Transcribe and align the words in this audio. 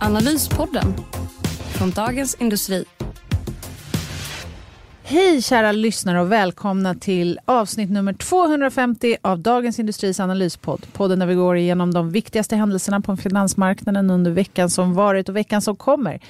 Analyspodden 0.00 0.94
från 1.78 1.90
Dagens 1.90 2.36
Industri. 2.40 2.84
Hej 5.02 5.42
kära 5.42 5.72
lyssnare 5.72 6.20
och 6.20 6.32
välkomna 6.32 6.94
till 6.94 7.38
avsnitt 7.44 7.90
nummer 7.90 8.12
250 8.12 9.16
av 9.22 9.38
Dagens 9.38 9.78
Industris 9.78 10.20
analyspodd. 10.20 10.86
Podden 10.92 11.18
där 11.18 11.26
vi 11.26 11.34
går 11.34 11.56
igenom 11.56 11.94
de 11.94 12.10
viktigaste 12.10 12.56
händelserna 12.56 13.00
på 13.00 13.16
finansmarknaden 13.16 14.10
under 14.10 14.30
veckan 14.30 14.70
som 14.70 14.94
varit 14.94 15.28
och 15.28 15.36
veckan 15.36 15.62
som 15.62 15.76
kommer. 15.76 16.20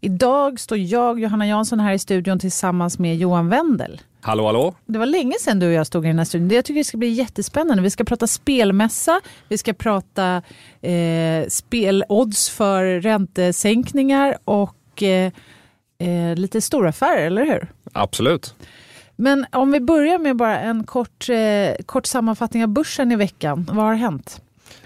Idag 0.00 0.60
står 0.60 0.78
jag, 0.78 1.20
Johanna 1.20 1.46
Jansson, 1.46 1.80
här 1.80 1.92
i 1.92 1.98
studion 1.98 2.38
tillsammans 2.38 2.98
med 2.98 3.16
Johan 3.16 3.48
Wendel. 3.48 4.00
Hallå, 4.20 4.46
hallå. 4.46 4.74
Det 4.86 4.98
var 4.98 5.06
länge 5.06 5.34
sedan 5.40 5.58
du 5.58 5.66
och 5.66 5.72
jag 5.72 5.86
stod 5.86 6.04
i 6.04 6.08
den 6.08 6.18
här 6.18 6.24
studion. 6.24 6.50
Jag 6.50 6.64
tycker 6.64 6.80
det 6.80 6.84
ska 6.84 6.98
bli 6.98 7.08
jättespännande. 7.08 7.82
Vi 7.82 7.90
ska 7.90 8.04
prata 8.04 8.26
spelmässa, 8.26 9.20
vi 9.48 9.58
ska 9.58 9.72
prata 9.72 10.42
eh, 10.80 11.48
spelodds 11.48 12.50
för 12.50 13.00
räntesänkningar 13.00 14.38
och 14.44 15.02
eh, 15.02 15.32
eh, 15.98 16.36
lite 16.36 16.60
storaffärer, 16.60 17.26
eller 17.26 17.44
hur? 17.44 17.68
Absolut. 17.92 18.54
Men 19.16 19.46
om 19.52 19.72
vi 19.72 19.80
börjar 19.80 20.18
med 20.18 20.36
bara 20.36 20.60
en 20.60 20.84
kort, 20.84 21.28
eh, 21.28 21.84
kort 21.86 22.06
sammanfattning 22.06 22.62
av 22.62 22.68
börsen 22.68 23.12
i 23.12 23.16
veckan. 23.16 23.66
Vad 23.72 23.84
har 23.84 23.94
hänt? 23.94 24.42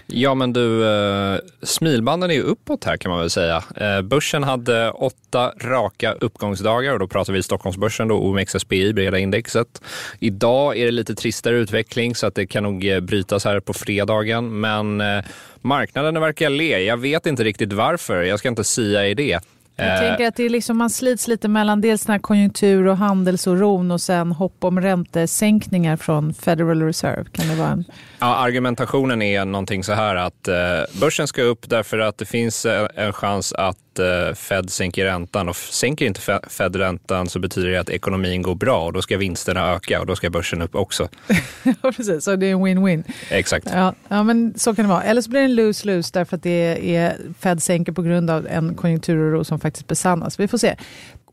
Ja, 0.07 0.35
men 0.35 0.53
du, 0.53 0.85
eh, 0.85 1.39
smilbanden 1.61 2.29
är 2.29 2.33
ju 2.33 2.41
uppåt 2.41 2.83
här 2.83 2.97
kan 2.97 3.11
man 3.11 3.19
väl 3.19 3.29
säga. 3.29 3.63
Eh, 3.75 4.01
börsen 4.01 4.43
hade 4.43 4.91
åtta 4.91 5.53
raka 5.61 6.13
uppgångsdagar 6.13 6.93
och 6.93 6.99
då 6.99 7.07
pratar 7.07 7.33
vi 7.33 7.43
Stockholmsbörsen 7.43 8.07
då, 8.07 8.15
OMXSPI, 8.15 8.93
breda 8.93 9.19
indexet. 9.19 9.81
Idag 10.19 10.77
är 10.77 10.85
det 10.85 10.91
lite 10.91 11.15
tristare 11.15 11.55
utveckling 11.55 12.15
så 12.15 12.27
att 12.27 12.35
det 12.35 12.47
kan 12.47 12.63
nog 12.63 12.87
eh, 12.87 12.99
brytas 12.99 13.45
här 13.45 13.59
på 13.59 13.73
fredagen, 13.73 14.59
men 14.59 15.01
eh, 15.01 15.23
marknaden 15.61 16.21
verkar 16.21 16.49
le. 16.49 16.83
Jag 16.83 16.97
vet 16.97 17.25
inte 17.25 17.43
riktigt 17.43 17.73
varför, 17.73 18.23
jag 18.23 18.39
ska 18.39 18.49
inte 18.49 18.63
sia 18.63 19.07
i 19.07 19.13
det. 19.13 19.39
Jag 19.75 19.99
tänker 19.99 20.27
att 20.27 20.35
det 20.35 20.43
är 20.43 20.49
liksom, 20.49 20.77
man 20.77 20.89
slits 20.89 21.27
lite 21.27 21.47
mellan 21.47 21.81
dels 21.81 22.05
den 22.05 22.13
här 22.13 22.19
konjunktur 22.19 22.87
och 22.87 22.97
handelsoron 22.97 23.91
och 23.91 24.01
sen 24.01 24.31
hopp 24.31 24.63
om 24.63 24.81
räntesänkningar 24.81 25.97
från 25.97 26.33
Federal 26.33 26.81
Reserve. 26.81 27.25
Kan 27.31 27.47
det 27.47 27.55
vara 27.55 27.69
en... 27.69 27.85
Ja, 28.19 28.35
argumentationen 28.35 29.21
är 29.21 29.45
någonting 29.45 29.83
så 29.83 29.93
här 29.93 30.15
att 30.15 30.47
eh, 30.47 30.99
börsen 30.99 31.27
ska 31.27 31.41
upp 31.41 31.69
därför 31.69 31.99
att 31.99 32.17
det 32.17 32.25
finns 32.25 32.65
eh, 32.65 32.87
en 32.95 33.13
chans 33.13 33.53
att 33.53 33.92
eh, 33.99 34.33
Fed 34.33 34.69
sänker 34.69 35.05
räntan 35.05 35.49
och 35.49 35.55
sänker 35.55 36.05
inte 36.05 36.21
Fed 36.49 36.75
räntan 36.75 37.29
så 37.29 37.39
betyder 37.39 37.69
det 37.69 37.77
att 37.77 37.89
ekonomin 37.89 38.41
går 38.41 38.55
bra 38.55 38.85
och 38.85 38.93
då 38.93 39.01
ska 39.01 39.17
vinsterna 39.17 39.71
öka 39.71 39.99
och 39.99 40.05
då 40.05 40.15
ska 40.15 40.29
börsen 40.29 40.61
upp 40.61 40.75
också. 40.75 41.09
ja, 41.63 41.91
precis. 41.91 42.23
Så 42.23 42.35
det 42.35 42.45
är 42.45 42.51
en 42.51 42.65
win-win. 42.65 43.03
Exakt. 43.29 43.67
Ja, 43.73 43.93
ja, 44.07 44.23
men 44.23 44.53
så 44.57 44.75
kan 44.75 44.85
det 44.85 44.89
vara. 44.89 45.03
Eller 45.03 45.21
så 45.21 45.29
blir 45.29 45.39
det 45.39 45.45
en 45.45 45.55
lose-lose 45.55 46.13
därför 46.13 46.35
att 46.37 46.43
det 46.43 46.95
är 46.95 47.17
Fed 47.39 47.63
sänker 47.63 47.91
på 47.91 48.01
grund 48.01 48.29
av 48.29 48.47
en 48.47 48.75
konjunkturoro 48.75 49.43
som 49.43 49.59
faktiskt 49.59 49.87
besannas. 49.87 50.39
Vi 50.39 50.47
får 50.47 50.57
se. 50.57 50.75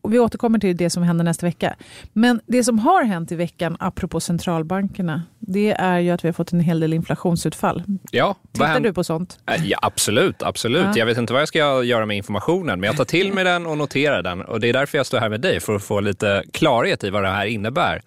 Och 0.02 0.12
vi 0.12 0.18
återkommer 0.18 0.58
till 0.58 0.76
det 0.76 0.90
som 0.90 1.02
händer 1.02 1.24
nästa 1.24 1.46
vecka. 1.46 1.76
Men 2.12 2.40
det 2.46 2.64
som 2.64 2.78
har 2.78 3.04
hänt 3.04 3.32
i 3.32 3.36
veckan, 3.36 3.76
apropå 3.80 4.20
centralbankerna, 4.20 5.22
det 5.38 5.70
är 5.70 5.98
ju 5.98 6.10
att 6.10 6.24
vi 6.24 6.28
har 6.28 6.32
fått 6.32 6.52
en 6.52 6.60
hel 6.60 6.80
del 6.80 6.92
inflationsutfall. 6.92 7.84
Ja, 8.10 8.36
Tittar 8.52 8.80
du 8.80 8.92
på 8.92 9.04
sånt? 9.04 9.38
Ja, 9.64 9.78
absolut, 9.82 10.42
absolut. 10.42 10.86
Ja. 10.86 10.92
Jag 10.96 11.06
vet 11.06 11.18
inte 11.18 11.32
vad 11.32 11.42
jag 11.42 11.48
ska 11.48 11.82
göra 11.84 12.06
med 12.06 12.16
informationen, 12.16 12.80
men 12.80 12.86
jag 12.86 12.96
tar 12.96 13.04
till 13.04 13.32
mig 13.32 13.44
den 13.44 13.66
och 13.66 13.78
noterar 13.78 14.22
den. 14.22 14.40
Och 14.40 14.60
det 14.60 14.68
är 14.68 14.72
därför 14.72 14.98
jag 14.98 15.06
står 15.06 15.18
här 15.18 15.28
med 15.28 15.40
dig, 15.40 15.60
för 15.60 15.74
att 15.74 15.82
få 15.82 16.00
lite 16.00 16.44
klarhet 16.52 17.04
i 17.04 17.10
vad 17.10 17.22
det 17.22 17.28
här 17.28 17.46
innebär. 17.46 18.02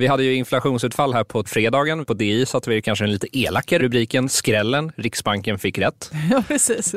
Vi 0.00 0.06
hade 0.06 0.24
ju 0.24 0.34
inflationsutfall 0.34 1.14
här 1.14 1.24
på 1.24 1.44
fredagen. 1.44 2.04
På 2.04 2.14
DI 2.14 2.46
satte 2.46 2.70
vi 2.70 2.82
kanske 2.82 3.04
den 3.04 3.12
lite 3.12 3.38
elaka 3.38 3.78
rubriken 3.78 4.28
Skrällen. 4.28 4.92
Riksbanken 4.96 5.58
fick 5.58 5.78
rätt. 5.78 6.10
Ja, 6.30 6.44
precis. 6.48 6.94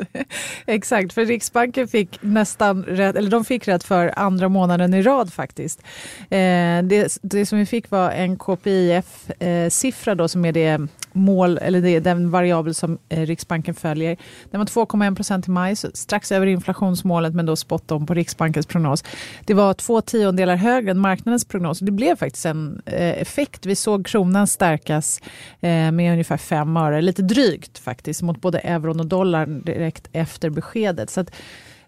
Exakt, 0.66 1.12
för 1.12 1.26
Riksbanken 1.26 1.88
fick 1.88 2.18
nästan 2.20 2.84
rätt, 2.84 3.16
eller 3.16 3.30
de 3.30 3.44
fick 3.44 3.68
rätt 3.68 3.84
för 3.84 4.18
andra 4.18 4.48
månaden 4.48 4.94
i 4.94 5.02
rad 5.02 5.32
faktiskt. 5.32 5.82
Eh, 6.18 6.82
det, 6.82 7.18
det 7.22 7.46
som 7.46 7.58
vi 7.58 7.66
fick 7.66 7.90
var 7.90 8.10
en 8.10 8.38
KPIF-siffra 8.38 10.12
eh, 10.12 10.16
då 10.16 10.28
som 10.28 10.44
är 10.44 10.52
det 10.52 10.88
mål, 11.14 11.58
eller 11.58 11.80
det, 11.80 12.00
den 12.00 12.30
variabel 12.30 12.74
som 12.74 12.98
eh, 13.08 13.26
Riksbanken 13.26 13.74
följer. 13.74 14.16
Den 14.50 14.58
var 14.58 14.66
2,1 14.66 15.16
procent 15.16 15.48
i 15.48 15.50
maj, 15.50 15.76
strax 15.76 16.32
över 16.32 16.46
inflationsmålet 16.46 17.34
men 17.34 17.46
då 17.46 17.56
spot 17.56 17.92
on 17.92 18.06
på 18.06 18.14
Riksbankens 18.14 18.66
prognos. 18.66 19.04
Det 19.44 19.54
var 19.54 19.74
två 19.74 20.00
tiondelar 20.00 20.56
högre 20.56 20.90
än 20.90 20.98
marknadens 20.98 21.44
prognos. 21.44 21.78
Det 21.78 21.92
blev 21.92 22.16
faktiskt 22.16 22.46
en 22.46 22.82
eh, 22.86 23.20
effekt. 23.22 23.66
Vi 23.66 23.76
såg 23.76 24.06
kronan 24.06 24.46
stärkas 24.46 25.20
eh, 25.60 25.92
med 25.92 26.12
ungefär 26.12 26.36
5 26.36 26.76
öre, 26.76 27.02
lite 27.02 27.22
drygt 27.22 27.78
faktiskt, 27.78 28.22
mot 28.22 28.40
både 28.40 28.58
euron 28.58 29.00
och 29.00 29.06
dollarn 29.06 29.62
direkt 29.62 30.08
efter 30.12 30.50
beskedet. 30.50 31.10
Så 31.10 31.20
att, 31.20 31.30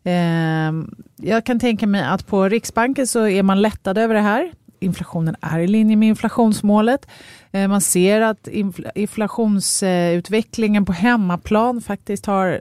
eh, 0.02 0.72
jag 1.16 1.44
kan 1.44 1.60
tänka 1.60 1.86
mig 1.86 2.02
att 2.04 2.26
på 2.26 2.48
Riksbanken 2.48 3.06
så 3.06 3.26
är 3.26 3.42
man 3.42 3.62
lättad 3.62 3.98
över 3.98 4.14
det 4.14 4.20
här 4.20 4.52
inflationen 4.80 5.36
är 5.40 5.58
i 5.58 5.66
linje 5.66 5.96
med 5.96 6.08
inflationsmålet. 6.08 7.06
Eh, 7.52 7.68
man 7.68 7.80
ser 7.80 8.20
att 8.20 8.48
inflationsutvecklingen 8.94 10.84
på 10.84 10.92
hemmaplan 10.92 11.80
faktiskt 11.80 12.26
har 12.26 12.60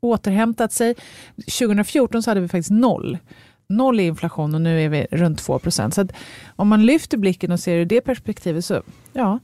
återhämtat 0.00 0.72
sig. 0.72 0.94
2014 1.36 2.22
så 2.22 2.30
hade 2.30 2.40
vi 2.40 2.48
faktiskt 2.48 2.70
noll. 2.70 3.18
Noll 3.68 4.00
i 4.00 4.06
inflation 4.06 4.54
och 4.54 4.60
nu 4.60 4.80
är 4.80 4.88
vi 4.88 5.06
runt 5.10 5.38
2 5.38 5.58
procent. 5.58 5.94
Så 5.94 6.06
om 6.56 6.68
man 6.68 6.86
lyfter 6.86 7.18
blicken 7.18 7.52
och 7.52 7.60
ser 7.60 7.76
det 7.76 7.82
i 7.82 7.84
det 7.84 8.00
perspektivet 8.00 8.64
så, 8.64 8.82
ja, 9.12 9.38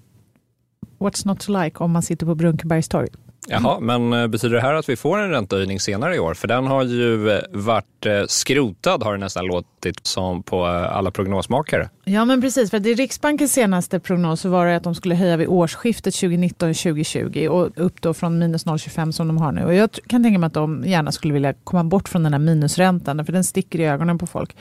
what's 0.99 1.27
not 1.27 1.41
to 1.41 1.63
like 1.63 1.79
om 1.79 1.93
man 1.93 2.03
sitter 2.03 2.27
på 2.27 2.35
Brunkebergstorg. 2.35 3.09
Jaha, 3.51 3.81
men 3.81 4.13
eh, 4.13 4.27
betyder 4.27 4.55
det 4.55 4.63
här 4.63 4.75
att 4.75 4.89
vi 4.89 4.97
får 4.97 5.19
en 5.19 5.31
räntehöjning 5.31 5.81
senare 5.81 6.17
i 6.17 6.19
år? 6.19 6.35
För 6.35 6.49
den 6.49 6.67
har 6.67 6.85
ju 6.85 7.31
eh, 7.31 7.41
varit 7.51 8.07
eh, 8.07 8.23
skrotad 8.29 9.03
har 9.03 9.13
det 9.13 9.19
nästan 9.19 9.47
låtit 9.47 10.07
som 10.07 10.43
på 10.43 10.65
alla 10.65 11.11
prognosmakare. 11.11 11.89
Ja 12.05 12.25
men 12.25 12.41
precis, 12.41 12.71
för 12.71 12.87
i 12.87 12.95
Riksbankens 12.95 13.53
senaste 13.53 14.01
prognos 14.01 14.41
så 14.41 14.49
var 14.49 14.67
det 14.67 14.77
att 14.77 14.83
de 14.83 14.95
skulle 14.95 15.15
höja 15.15 15.37
vid 15.37 15.49
årsskiftet 15.49 16.15
2019-2020 16.15 17.49
och 17.49 17.71
upp 17.77 18.03
då 18.03 18.15
från 18.15 18.39
minus 18.39 18.67
0,25 18.67 19.13
som 19.13 19.27
de 19.29 19.39
har 19.39 19.53
nu. 19.53 19.65
Och 19.65 19.75
jag 19.75 19.91
kan 20.07 20.23
tänka 20.23 20.39
mig 20.39 20.47
att 20.47 20.55
de 20.55 20.85
gärna 20.87 21.13
skulle 21.13 21.35
vilja 21.35 21.53
komma 21.65 21.85
bort 21.85 22.09
från 22.09 22.23
den 22.23 22.33
här 22.33 22.41
minusräntan 22.41 23.27
för 23.27 23.33
den 23.33 23.45
sticker 23.45 23.81
i 23.81 23.85
ögonen 23.85 24.19
på 24.19 24.27
folk. 24.27 24.57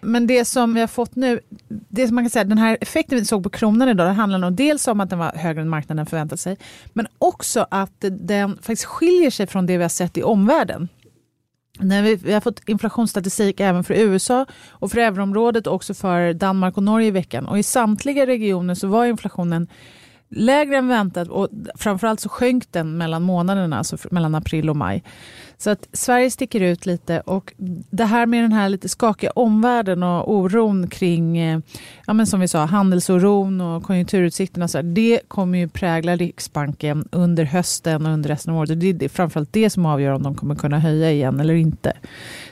Men 0.00 0.26
det 0.26 0.44
som 0.44 0.74
vi 0.74 0.80
har 0.80 0.86
fått 0.86 1.16
nu, 1.16 1.40
det 1.68 2.06
som 2.06 2.14
man 2.14 2.24
kan 2.24 2.30
säga, 2.30 2.44
den 2.44 2.58
här 2.58 2.78
effekten 2.80 3.18
vi 3.18 3.24
såg 3.24 3.42
på 3.42 3.50
kronan 3.50 3.88
idag, 3.88 4.06
det 4.06 4.12
handlar 4.12 4.38
nog 4.38 4.52
dels 4.52 4.88
om 4.88 5.00
att 5.00 5.10
den 5.10 5.18
var 5.18 5.32
högre 5.32 5.60
än 5.60 5.68
marknaden 5.68 6.06
förväntat 6.06 6.40
sig, 6.40 6.56
men 6.92 7.06
också 7.18 7.66
att 7.70 8.04
den 8.10 8.56
faktiskt 8.56 8.84
skiljer 8.84 9.30
sig 9.30 9.46
från 9.46 9.66
det 9.66 9.76
vi 9.76 9.82
har 9.82 9.88
sett 9.88 10.18
i 10.18 10.22
omvärlden. 10.22 10.88
När 11.80 12.02
vi, 12.02 12.16
vi 12.16 12.32
har 12.32 12.40
fått 12.40 12.68
inflationsstatistik 12.68 13.60
även 13.60 13.84
för 13.84 13.94
USA 13.94 14.46
och 14.68 14.90
för 14.90 14.98
euroområdet 14.98 15.66
och 15.66 15.74
också 15.74 15.94
för 15.94 16.32
Danmark 16.32 16.76
och 16.76 16.82
Norge 16.82 17.08
i 17.08 17.10
veckan. 17.10 17.46
Och 17.46 17.58
i 17.58 17.62
samtliga 17.62 18.26
regioner 18.26 18.74
så 18.74 18.86
var 18.86 19.06
inflationen 19.06 19.68
lägre 20.30 20.76
än 20.76 20.88
väntat 20.88 21.28
och 21.28 21.48
framförallt 21.74 22.20
så 22.20 22.28
sjönk 22.28 22.72
den 22.72 22.96
mellan 22.96 23.22
månaderna, 23.22 23.78
alltså 23.78 23.96
mellan 24.10 24.34
april 24.34 24.70
och 24.70 24.76
maj. 24.76 25.02
Så 25.60 25.70
att 25.70 25.88
Sverige 25.92 26.30
sticker 26.30 26.60
ut 26.60 26.86
lite 26.86 27.20
och 27.20 27.54
det 27.90 28.04
här 28.04 28.26
med 28.26 28.44
den 28.44 28.52
här 28.52 28.68
lite 28.68 28.88
skakiga 28.88 29.30
omvärlden 29.30 30.02
och 30.02 30.32
oron 30.32 30.88
kring, 30.88 31.38
eh, 31.38 31.60
ja 32.06 32.12
men 32.12 32.26
som 32.26 32.40
vi 32.40 32.48
sa, 32.48 32.64
handelsoron 32.64 33.60
och 33.60 33.82
konjunkturutsikterna, 33.82 34.68
så 34.68 34.78
här, 34.78 34.82
det 34.82 35.20
kommer 35.28 35.58
ju 35.58 35.68
prägla 35.68 36.16
Riksbanken 36.16 37.08
under 37.12 37.44
hösten 37.44 38.06
och 38.06 38.12
under 38.12 38.28
resten 38.28 38.54
av 38.54 38.60
året. 38.60 38.80
Det 38.80 39.04
är 39.04 39.08
framförallt 39.08 39.52
det 39.52 39.70
som 39.70 39.86
avgör 39.86 40.12
om 40.12 40.22
de 40.22 40.34
kommer 40.34 40.54
kunna 40.54 40.78
höja 40.78 41.12
igen 41.12 41.40
eller 41.40 41.54
inte. 41.54 41.92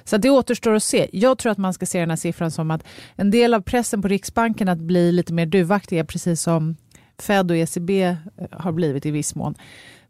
Så 0.05 0.17
det 0.17 0.31
återstår 0.31 0.75
att 0.75 0.83
se. 0.83 1.09
Jag 1.13 1.39
tror 1.39 1.53
att 1.53 1.59
man 1.59 1.75
ska 1.75 1.87
se 1.87 2.01
den 2.01 2.11
här 2.11 2.17
siffran 2.17 2.51
som 2.51 2.71
att 2.71 2.85
en 3.17 3.31
del 3.31 3.55
av 3.55 3.61
pressen 3.61 4.03
på 4.03 4.09
Riksbanken 4.09 4.69
att 4.69 4.79
bli 4.79 5.13
lite 5.13 5.33
mer 5.33 5.47
duvaktiga, 5.47 6.05
precis 6.05 6.43
som 6.43 6.77
Fed 7.19 7.51
och 7.51 7.57
ECB 7.57 8.03
eh, 8.03 8.17
har 8.51 8.73
blivit 8.73 9.07
i 9.07 9.11
viss 9.11 9.35
mån. 9.35 9.55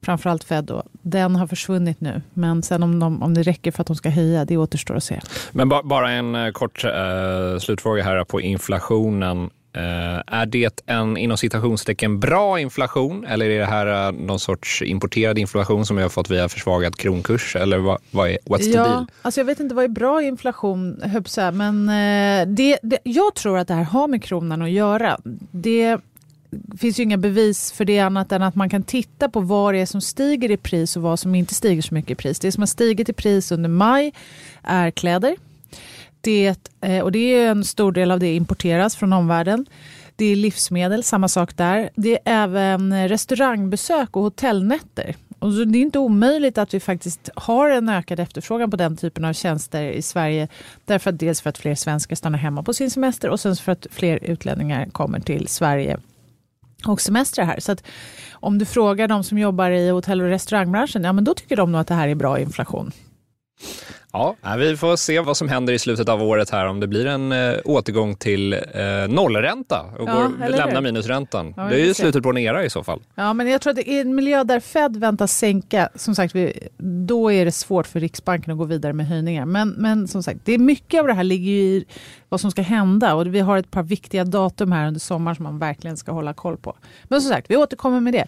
Framförallt 0.03 0.45
Fed 0.45 0.65
då. 0.65 0.83
Den 0.93 1.37
har 1.37 1.47
försvunnit 1.47 2.01
nu. 2.01 2.23
Men 2.35 2.63
sen 2.63 2.83
om, 2.83 3.01
de, 3.01 3.23
om 3.23 3.35
det 3.35 3.43
räcker 3.43 3.71
för 3.71 3.81
att 3.81 3.87
de 3.87 3.97
ska 3.97 4.09
höja, 4.09 4.45
det 4.45 4.57
återstår 4.57 4.97
att 4.97 5.05
se. 5.05 5.21
Men 5.53 5.69
ba, 5.69 5.83
bara 5.83 6.11
en 6.11 6.35
uh, 6.35 6.53
kort 6.53 6.85
uh, 6.85 7.59
slutfråga 7.59 8.03
här 8.03 8.25
på 8.25 8.41
inflationen. 8.41 9.51
Är 10.27 10.47
det 10.47 10.83
en 10.87 11.17
inom 11.17 11.37
citationstecken 11.37 12.21
bra 12.21 12.61
inflation 12.61 13.25
eller 13.25 13.51
är 13.51 13.59
det 13.59 13.67
här 13.67 14.13
någon 14.13 14.39
sorts 14.39 14.83
importerad 14.83 15.39
inflation 15.39 15.87
som 15.87 15.97
vi 15.97 16.03
har 16.03 16.09
fått 16.09 16.31
via 16.31 16.49
försvagad 16.49 16.97
kronkurs? 16.97 17.57
Eller 17.57 17.79
vad, 17.79 17.99
vad 18.11 18.31
är, 18.31 18.39
what's 18.45 18.63
ja, 18.63 18.85
the 18.85 18.91
deal? 18.91 19.07
Alltså 19.23 19.41
jag 19.41 19.45
vet 19.45 19.61
inte 19.61 19.75
vad 19.75 19.85
är 19.85 19.89
bra 19.89 20.23
inflation, 20.23 21.03
men 21.53 21.87
det, 22.57 22.79
det, 22.83 22.99
jag 23.03 23.35
tror 23.35 23.59
att 23.59 23.69
det 23.69 23.75
här 23.75 23.85
har 23.85 24.09
med 24.09 24.23
kronan 24.23 24.63
att 24.63 24.71
göra. 24.71 25.21
Det 25.51 25.99
finns 26.79 26.99
ju 26.99 27.03
inga 27.03 27.17
bevis 27.17 27.73
för 27.73 27.85
det 27.85 27.99
annat 27.99 28.33
än 28.33 28.43
att 28.43 28.55
man 28.55 28.69
kan 28.69 28.83
titta 28.83 29.29
på 29.29 29.41
vad 29.41 29.75
det 29.75 29.81
är 29.81 29.87
som 29.87 30.01
stiger 30.01 30.51
i 30.51 30.57
pris 30.57 30.97
och 30.97 31.03
vad 31.03 31.19
som 31.19 31.35
inte 31.35 31.55
stiger 31.55 31.83
så 31.83 31.95
mycket 31.95 32.11
i 32.11 32.15
pris. 32.15 32.39
Det 32.39 32.53
som 32.53 32.63
har 32.63 32.67
stigit 32.67 33.09
i 33.09 33.13
pris 33.13 33.53
under 33.53 33.69
maj 33.69 34.13
är 34.63 34.91
kläder. 34.91 35.37
Det, 36.21 36.71
eh, 36.81 37.01
och 37.01 37.13
det 37.13 37.19
är 37.19 37.51
en 37.51 37.65
stor 37.65 37.93
del 37.93 38.11
av 38.11 38.21
det 38.21 38.35
importeras 38.35 38.97
från 38.97 39.13
omvärlden. 39.13 39.67
Det 40.17 40.25
är 40.25 40.37
livsmedel, 40.37 41.05
samma 41.05 41.29
sak 41.29 41.57
där. 41.57 41.91
Det 41.95 42.13
är 42.15 42.21
även 42.25 43.09
restaurangbesök 43.09 44.17
och 44.17 44.23
hotellnätter. 44.23 45.17
Och 45.39 45.67
det 45.67 45.79
är 45.79 45.83
inte 45.83 45.99
omöjligt 45.99 46.59
att 46.59 46.75
vi 46.75 46.81
faktiskt 46.81 47.31
har 47.35 47.71
en 47.71 47.89
ökad 47.89 48.21
efterfrågan 48.21 48.71
på 48.71 48.77
den 48.77 48.97
typen 48.97 49.25
av 49.25 49.33
tjänster 49.33 49.83
i 49.91 50.03
Sverige. 50.03 50.49
Därför 50.85 51.11
att 51.11 51.19
dels 51.19 51.41
för 51.41 51.51
att 51.51 51.59
fler 51.59 51.75
svenskar 51.75 52.17
stannar 52.17 52.39
hemma 52.39 52.63
på 52.63 52.75
sin 52.75 52.91
semester 52.91 53.29
och 53.31 53.41
sen 53.41 53.57
för 53.57 53.73
att 53.73 53.87
fler 53.91 54.25
utlänningar 54.25 54.87
kommer 54.87 55.21
till 55.21 55.49
Sverige 55.49 55.99
och 56.93 57.01
semestrar 57.01 57.45
här. 57.45 57.61
Så 57.61 57.73
att 57.73 57.85
om 58.33 58.59
du 58.59 58.65
frågar 58.65 59.09
de 59.09 59.25
som 59.25 59.39
jobbar 59.39 59.71
i 59.71 59.89
hotell 59.91 60.21
och 60.21 60.29
restaurangbranschen, 60.29 61.05
ja 61.05 61.13
men 61.13 61.25
då 61.25 61.35
tycker 61.35 61.57
de 61.57 61.73
nog 61.73 61.81
att 61.81 61.87
det 61.87 61.95
här 61.95 62.09
är 62.09 62.15
bra 62.15 62.39
inflation. 62.39 62.93
Ja, 64.13 64.37
vi 64.59 64.77
får 64.77 64.97
se 64.97 65.21
vad 65.21 65.37
som 65.37 65.49
händer 65.49 65.73
i 65.73 65.79
slutet 65.79 66.09
av 66.09 66.23
året 66.23 66.51
här, 66.51 66.67
om 66.67 66.81
det 66.81 66.87
blir 66.87 67.07
en 67.07 67.33
äh, 67.33 67.55
återgång 67.65 68.17
till 68.17 68.53
äh, 68.53 68.61
nollränta 69.09 69.87
och 69.99 70.09
ja, 70.09 70.15
går, 70.15 70.49
lämna 70.49 70.81
minusräntan. 70.81 71.55
Ja, 71.57 71.63
det 71.63 71.81
är 71.81 71.85
ju 71.85 71.95
slutet 71.95 72.23
på 72.23 72.31
en 72.31 72.39
era 72.39 72.65
i 72.65 72.71
så 72.71 72.85
fall. 72.85 73.03
Ja, 73.15 73.33
men 73.33 73.49
jag 73.49 73.61
tror 73.61 73.73
att 73.73 73.79
i 73.79 74.01
en 74.01 74.15
miljö 74.15 74.45
där 74.45 74.61
Fed 74.61 74.97
väntas 74.97 75.39
sänka, 75.39 75.89
som 75.95 76.15
sagt, 76.15 76.35
vi, 76.35 76.69
då 77.07 77.33
är 77.33 77.45
det 77.45 77.53
svårt 77.53 77.87
för 77.87 78.01
Riksbanken 78.01 78.53
att 78.53 78.59
gå 78.59 78.65
vidare 78.65 78.93
med 78.93 79.07
höjningar. 79.09 79.47
Men, 79.47 79.69
men 79.69 80.09
som 80.09 80.23
sagt, 80.23 80.41
det 80.45 80.53
är 80.53 80.59
mycket 80.59 81.01
av 81.01 81.07
det 81.07 81.15
här 81.15 81.25
ligger 81.25 81.53
i 81.53 81.85
vad 82.29 82.41
som 82.41 82.51
ska 82.51 82.63
hända 82.63 83.15
och 83.15 83.35
vi 83.35 83.41
har 83.41 83.59
ett 83.59 83.71
par 83.71 83.83
viktiga 83.83 84.25
datum 84.25 84.73
här 84.73 84.87
under 84.87 85.01
sommaren 85.01 85.37
som 85.37 85.43
man 85.43 85.59
verkligen 85.59 85.97
ska 85.97 86.13
hålla 86.13 86.35
koll 86.35 86.57
på. 86.57 86.77
Men 87.05 87.21
som 87.23 87.31
sagt, 87.31 87.51
vi 87.51 87.57
återkommer 87.57 88.01
med 88.01 88.13
det 88.15 88.27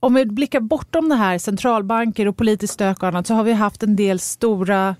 om 0.00 0.14
vi 0.14 0.26
blickar 0.26 0.60
bortom 0.60 1.08
det 1.08 1.14
här, 1.14 1.38
centralbanker 1.38 2.28
och 2.28 2.36
politiskt 2.36 2.74
stök 2.74 3.02
och 3.02 3.08
annat, 3.08 3.26
så 3.26 3.34
har 3.34 3.44
vi 3.44 3.52
haft 3.52 3.82
en 3.82 3.96
del 3.96 4.20
stora, 4.20 4.96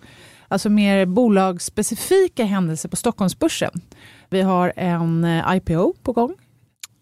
alltså 0.48 0.68
mer 0.70 1.06
bolagsspecifika 1.06 2.44
händelser 2.44 2.88
på 2.88 2.96
Stockholmsbörsen. 2.96 3.80
Vi 4.28 4.42
har 4.42 4.72
en 4.76 5.24
eh, 5.24 5.56
IPO 5.56 5.94
på 6.02 6.12
gång 6.12 6.34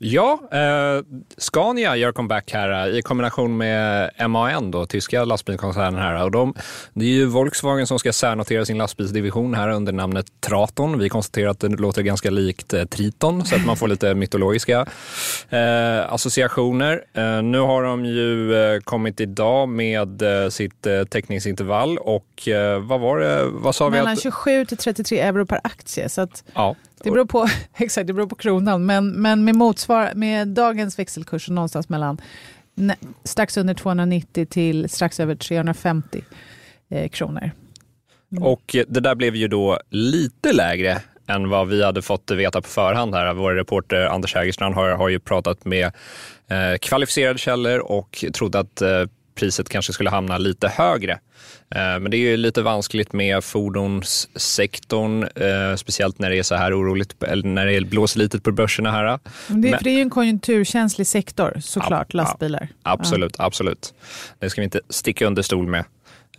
Ja, 0.00 0.40
eh, 0.52 1.04
Scania 1.36 1.96
gör 1.96 2.12
comeback 2.12 2.52
här 2.52 2.88
eh, 2.88 2.98
i 2.98 3.02
kombination 3.02 3.56
med 3.56 4.10
MAN, 4.28 4.70
då, 4.70 4.86
tyska 4.86 5.24
lastbilskoncernen. 5.24 6.00
Här. 6.00 6.24
Och 6.24 6.30
de, 6.30 6.54
det 6.92 7.04
är 7.04 7.08
ju 7.08 7.26
Volkswagen 7.26 7.86
som 7.86 7.98
ska 7.98 8.12
särnotera 8.12 8.64
sin 8.64 8.78
lastbilsdivision 8.78 9.54
här 9.54 9.68
under 9.68 9.92
namnet 9.92 10.26
Traton. 10.40 10.98
Vi 10.98 11.08
konstaterar 11.08 11.50
att 11.50 11.60
det 11.60 11.68
låter 11.68 12.02
ganska 12.02 12.30
likt 12.30 12.74
eh, 12.74 12.84
Triton, 12.84 13.44
så 13.44 13.56
att 13.56 13.66
man 13.66 13.76
får 13.76 13.88
lite 13.88 14.14
mytologiska 14.14 14.86
eh, 15.48 16.12
associationer. 16.12 17.04
Eh, 17.14 17.42
nu 17.42 17.58
har 17.58 17.82
de 17.82 18.04
ju 18.04 18.54
eh, 18.54 18.80
kommit 18.80 19.20
idag 19.20 19.68
med 19.68 20.22
sitt 20.50 20.86
teckningsintervall 21.10 21.98
och 21.98 22.48
vad 22.80 23.00
var 23.00 23.18
det? 23.18 23.44
Vad 23.44 23.74
sa 23.74 23.90
Mellan 23.90 24.06
vi 24.06 24.12
att... 24.12 24.22
27 24.22 24.64
till 24.64 24.76
33 24.76 25.20
euro 25.20 25.46
per 25.46 25.60
aktie. 25.64 26.08
Så 26.08 26.20
att... 26.20 26.44
ja. 26.54 26.76
Det 27.02 27.10
beror 27.10 27.24
på, 27.24 27.48
exakt, 27.76 28.06
det 28.06 28.12
beror 28.12 28.26
på 28.26 28.36
kronan, 28.36 28.86
men, 28.86 29.10
men 29.10 29.44
med, 29.44 29.54
motsvar, 29.54 30.12
med 30.14 30.48
dagens 30.48 30.98
växelkurs 30.98 31.48
någonstans 31.48 31.88
mellan 31.88 32.20
strax 33.24 33.56
under 33.56 33.74
290 33.74 34.46
till 34.46 34.88
strax 34.88 35.20
över 35.20 35.34
350 35.34 36.24
eh, 36.90 37.08
kronor. 37.08 37.50
Mm. 38.32 38.44
Och 38.44 38.76
eh, 38.76 38.84
det 38.88 39.00
där 39.00 39.14
blev 39.14 39.36
ju 39.36 39.48
då 39.48 39.78
lite 39.90 40.52
lägre 40.52 41.00
än 41.26 41.48
vad 41.48 41.68
vi 41.68 41.84
hade 41.84 42.02
fått 42.02 42.30
veta 42.30 42.62
på 42.62 42.68
förhand. 42.68 43.14
här. 43.14 43.34
Vår 43.34 43.54
reporter 43.54 44.06
Anders 44.06 44.34
Hägerstrand 44.34 44.74
har, 44.74 44.90
har 44.90 45.08
ju 45.08 45.18
pratat 45.18 45.64
med 45.64 45.86
eh, 46.48 46.78
kvalificerade 46.80 47.38
källor 47.38 47.78
och 47.78 48.24
trodde 48.32 48.58
att 48.58 48.82
eh, 48.82 49.04
priset 49.38 49.68
kanske 49.68 49.92
skulle 49.92 50.10
hamna 50.10 50.38
lite 50.38 50.68
högre. 50.68 51.12
Eh, 51.74 52.00
men 52.00 52.10
det 52.10 52.16
är 52.16 52.18
ju 52.18 52.36
lite 52.36 52.62
vanskligt 52.62 53.12
med 53.12 53.44
fordonssektorn, 53.44 55.22
eh, 55.22 55.76
speciellt 55.76 56.18
när 56.18 56.30
det 56.30 56.38
är 56.38 56.42
så 56.42 56.54
här 56.54 56.80
oroligt, 56.80 57.22
eller 57.22 57.48
när 57.48 57.66
det 57.66 57.80
blåser 57.80 58.18
lite 58.18 58.40
på 58.40 58.52
börserna 58.52 58.90
här. 58.90 59.18
Det, 59.48 59.76
för 59.76 59.84
det 59.84 59.90
är 59.90 59.94
ju 59.94 60.00
en 60.00 60.10
konjunkturkänslig 60.10 61.06
sektor 61.06 61.56
såklart, 61.60 62.06
ja, 62.10 62.16
lastbilar. 62.16 62.68
Absolut, 62.82 63.34
ja. 63.38 63.44
absolut. 63.44 63.94
Det 64.38 64.50
ska 64.50 64.60
vi 64.60 64.64
inte 64.64 64.80
sticka 64.88 65.26
under 65.26 65.42
stol 65.42 65.66
med. 65.66 65.84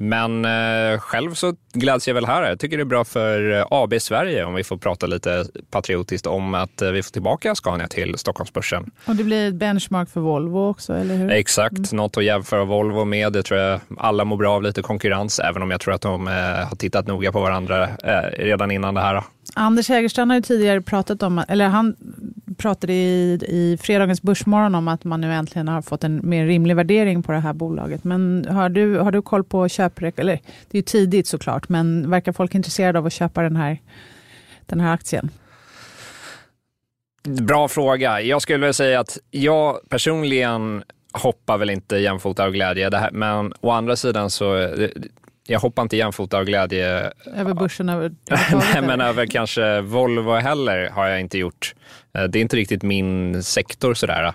Men 0.01 0.45
eh, 0.45 0.99
själv 0.99 1.33
så 1.33 1.55
gläds 1.73 2.07
jag 2.07 2.15
väl 2.15 2.25
här. 2.25 2.49
Jag 2.49 2.59
tycker 2.59 2.77
det 2.77 2.83
är 2.83 2.85
bra 2.85 3.05
för 3.05 3.57
eh, 3.57 3.65
AB 3.69 3.93
Sverige 3.99 4.45
om 4.45 4.53
vi 4.53 4.63
får 4.63 4.77
prata 4.77 5.07
lite 5.07 5.45
patriotiskt 5.71 6.27
om 6.27 6.53
att 6.53 6.81
eh, 6.81 6.91
vi 6.91 7.03
får 7.03 7.11
tillbaka 7.11 7.55
Scania 7.55 7.87
till 7.87 8.17
Stockholmsbörsen. 8.17 8.91
Och 9.05 9.15
det 9.15 9.23
blir 9.23 9.47
ett 9.47 9.55
benchmark 9.55 10.09
för 10.09 10.21
Volvo 10.21 10.69
också, 10.69 10.93
eller 10.93 11.15
hur? 11.15 11.31
Exakt, 11.31 11.77
mm. 11.77 11.87
något 11.91 12.17
att 12.17 12.23
jämföra 12.23 12.63
Volvo 12.65 13.05
med. 13.05 13.33
Det 13.33 13.43
tror 13.43 13.59
jag 13.59 13.79
alla 13.97 14.25
mår 14.25 14.37
bra 14.37 14.55
av 14.55 14.63
lite 14.63 14.81
konkurrens, 14.81 15.39
även 15.39 15.61
om 15.61 15.71
jag 15.71 15.81
tror 15.81 15.93
att 15.93 16.01
de 16.01 16.27
har 16.27 16.75
tittat 16.75 17.07
noga 17.07 17.31
på 17.31 17.41
varandra 17.41 17.89
redan 18.37 18.71
innan 18.71 18.93
det 18.93 19.01
här. 19.01 19.23
Anders 19.55 19.89
Hägerstrand 19.89 20.31
har 20.31 20.35
ju 20.35 20.41
tidigare 20.41 20.81
pratat 20.81 21.23
om, 21.23 21.43
eller 21.47 21.67
han 21.67 21.95
pratade 22.59 22.93
i, 22.93 23.39
i 23.47 23.77
fredagens 23.81 24.21
Börsmorgon 24.21 24.75
om 24.75 24.87
att 24.87 25.03
man 25.03 25.21
nu 25.21 25.33
äntligen 25.33 25.67
har 25.67 25.81
fått 25.81 26.03
en 26.03 26.21
mer 26.23 26.45
rimlig 26.45 26.75
värdering 26.75 27.23
på 27.23 27.31
det 27.31 27.39
här 27.39 27.53
bolaget. 27.53 28.03
Men 28.03 28.45
har 28.49 28.69
du, 28.69 28.97
har 28.97 29.11
du 29.11 29.21
koll 29.21 29.43
på 29.43 29.69
köprek... 29.69 30.19
Eller 30.19 30.39
det 30.69 30.77
är 30.77 30.79
ju 30.79 30.81
tidigt 30.81 31.27
såklart, 31.27 31.69
men 31.69 32.09
verkar 32.09 32.31
folk 32.31 32.55
intresserade 32.55 32.99
av 32.99 33.05
att 33.05 33.13
köpa 33.13 33.41
den 33.41 33.55
här, 33.55 33.77
den 34.65 34.79
här 34.79 34.93
aktien? 34.93 35.29
Bra 37.23 37.67
fråga. 37.67 38.21
Jag 38.21 38.41
skulle 38.41 38.57
vilja 38.57 38.73
säga 38.73 38.99
att 38.99 39.17
jag 39.31 39.89
personligen 39.89 40.83
hoppar 41.11 41.57
väl 41.57 41.69
inte 41.69 41.97
jämfota 41.97 42.43
av 42.43 42.51
glädje. 42.51 42.97
Här, 42.97 43.11
men 43.11 43.53
å 43.61 43.69
andra 43.71 43.95
sidan 43.95 44.29
så 44.29 44.69
jag 45.49 45.59
hoppar 45.59 45.83
inte 45.83 45.97
jämfota 45.97 46.37
av 46.37 46.43
glädje. 46.45 47.11
Över 47.35 47.53
börsen 47.53 47.89
över 47.89 48.11
Nej, 48.53 48.81
men 48.81 49.01
över 49.01 49.25
kanske 49.25 49.81
Volvo 49.81 50.33
heller 50.33 50.89
har 50.89 51.07
jag 51.07 51.19
inte 51.19 51.37
gjort. 51.37 51.75
Eh, 52.13 52.23
det 52.23 52.39
är 52.39 52.41
inte 52.41 52.55
riktigt 52.55 52.83
min 52.83 53.43
sektor 53.43 53.93
sådär. 53.93 54.33